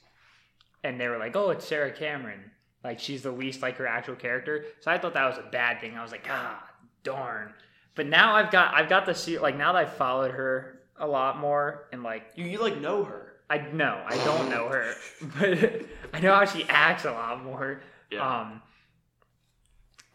[0.84, 2.52] And they were like, "Oh, it's Sarah Cameron."
[2.84, 4.66] Like she's the least like her actual character.
[4.80, 5.98] So I thought that was a bad thing.
[5.98, 6.64] I was like, ah,
[7.04, 7.54] darn.
[7.96, 11.08] But now I've got I've got the see like now that I've followed her a
[11.08, 13.34] lot more and like You, you like know her.
[13.50, 14.94] I know I don't know her,
[15.40, 17.82] but I know how she acts a lot more.
[18.12, 18.40] Yeah.
[18.42, 18.62] Um,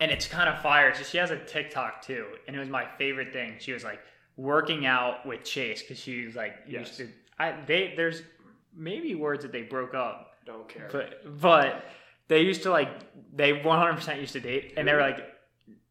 [0.01, 0.95] and it's kind of fire.
[0.95, 3.55] So she has a TikTok too, and it was my favorite thing.
[3.59, 4.01] She was like
[4.37, 6.89] working out with Chase because she was like Yes.
[6.89, 7.09] used to.
[7.39, 8.23] I they there's
[8.75, 10.89] maybe words that they broke up, Don't care.
[10.91, 11.85] but but
[12.29, 12.89] they used to like
[13.35, 15.29] they 100% used to date, and they were like.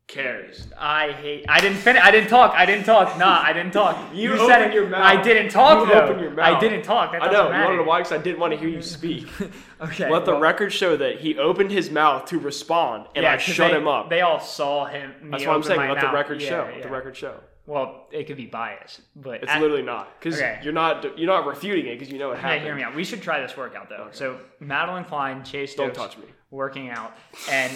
[0.07, 0.67] Cares.
[0.77, 1.45] I hate.
[1.47, 2.01] I didn't finish.
[2.03, 2.53] I didn't talk.
[2.53, 3.17] I didn't talk.
[3.17, 3.97] Nah, I didn't talk.
[4.13, 4.73] You said opened it.
[4.73, 5.01] your mouth.
[5.05, 5.87] I didn't talk.
[5.87, 6.19] You though.
[6.19, 7.13] your I didn't talk.
[7.13, 7.31] That I know.
[7.31, 7.99] doesn't You wanted to why?
[7.99, 9.27] Because I didn't want to hear you speak.
[9.81, 10.11] Okay.
[10.11, 13.71] Let the well- record show that he opened his mouth to respond, and I shut
[13.71, 14.09] they- him up.
[14.11, 15.13] They all saw him.
[15.31, 15.79] That's what I'm saying.
[15.79, 16.69] Let the record Yeah, show.
[16.71, 17.35] Let the record show.
[17.65, 20.59] Well, it could be biased, but It's at- literally not because Okay.
[20.61, 22.63] you're not you're not refuting it because you know it happened.
[22.63, 22.93] hear me out.
[22.95, 24.09] We should try this workout though.
[24.11, 26.27] So Madelyn Cline, Chase Don't Stokes touch me.
[26.51, 27.13] working out,
[27.49, 27.71] and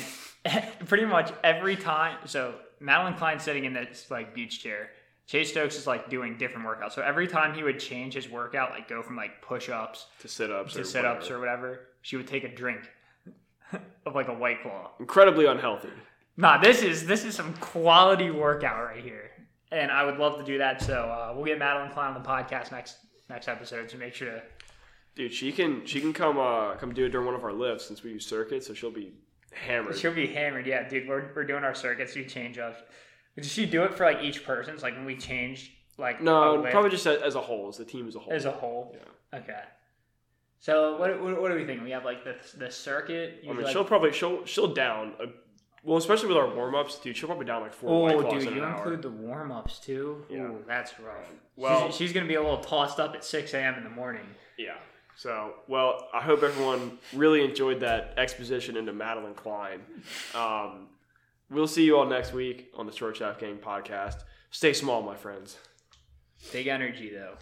[0.88, 2.18] pretty much every time.
[2.26, 4.89] So Madelyn Cline's sitting in this like beach chair.
[5.28, 6.91] Chase Stokes is like doing different workouts.
[6.93, 10.28] So every time he would change his workout, like go from like push ups To
[10.28, 12.82] sit ups to sit ups or whatever, she would take a drink
[14.06, 14.91] of like a white claw.
[15.00, 15.89] incredibly unhealthy.
[16.38, 19.32] Nah, this is this is some quality workout right here,
[19.72, 20.82] and I would love to do that.
[20.82, 22.98] So uh, we'll get Madelyn Cline on the podcast next
[23.30, 24.43] next episode to make sure to.
[25.16, 27.86] Dude, she can she can come uh come do it during one of our lifts
[27.88, 29.14] since we use circuits, so she'll be
[29.56, 29.97] hammered.
[29.97, 31.08] She'll be hammered, yeah, dude.
[31.08, 32.82] We're, we're doing our circuits, we change ups.
[33.38, 34.78] Does she do it for like each person?
[34.78, 38.08] So, like when we change, like no, probably just as, a whole, as the team
[38.08, 38.34] as a whole.
[38.34, 38.95] as a whole.
[39.34, 39.39] Yeah.
[39.39, 39.60] Okay.
[40.60, 41.84] So what, what what do we thinking?
[41.84, 43.41] We have like the the circuit.
[43.43, 45.14] I mean, like- she'll probably she'll she'll down.
[45.20, 45.26] A,
[45.84, 47.16] well, especially with our warm ups, dude.
[47.16, 48.78] She'll probably down like four Oh, dude, in you an hour.
[48.78, 50.26] include the warm ups too.
[50.30, 50.38] Yeah.
[50.39, 51.28] Ooh, that's rough.
[51.56, 53.76] Well- she's, she's gonna be a little tossed up at six a.m.
[53.76, 54.26] in the morning.
[54.58, 54.76] Yeah.
[55.18, 59.82] So, well, I hope everyone really enjoyed that exposition into Madelyn Cline.
[60.34, 60.88] Um,
[61.49, 64.24] we'll see you all next week on the Short Shaft Gang podcast.
[64.51, 65.57] Stay small, my friends.
[66.51, 67.36] Big energy though.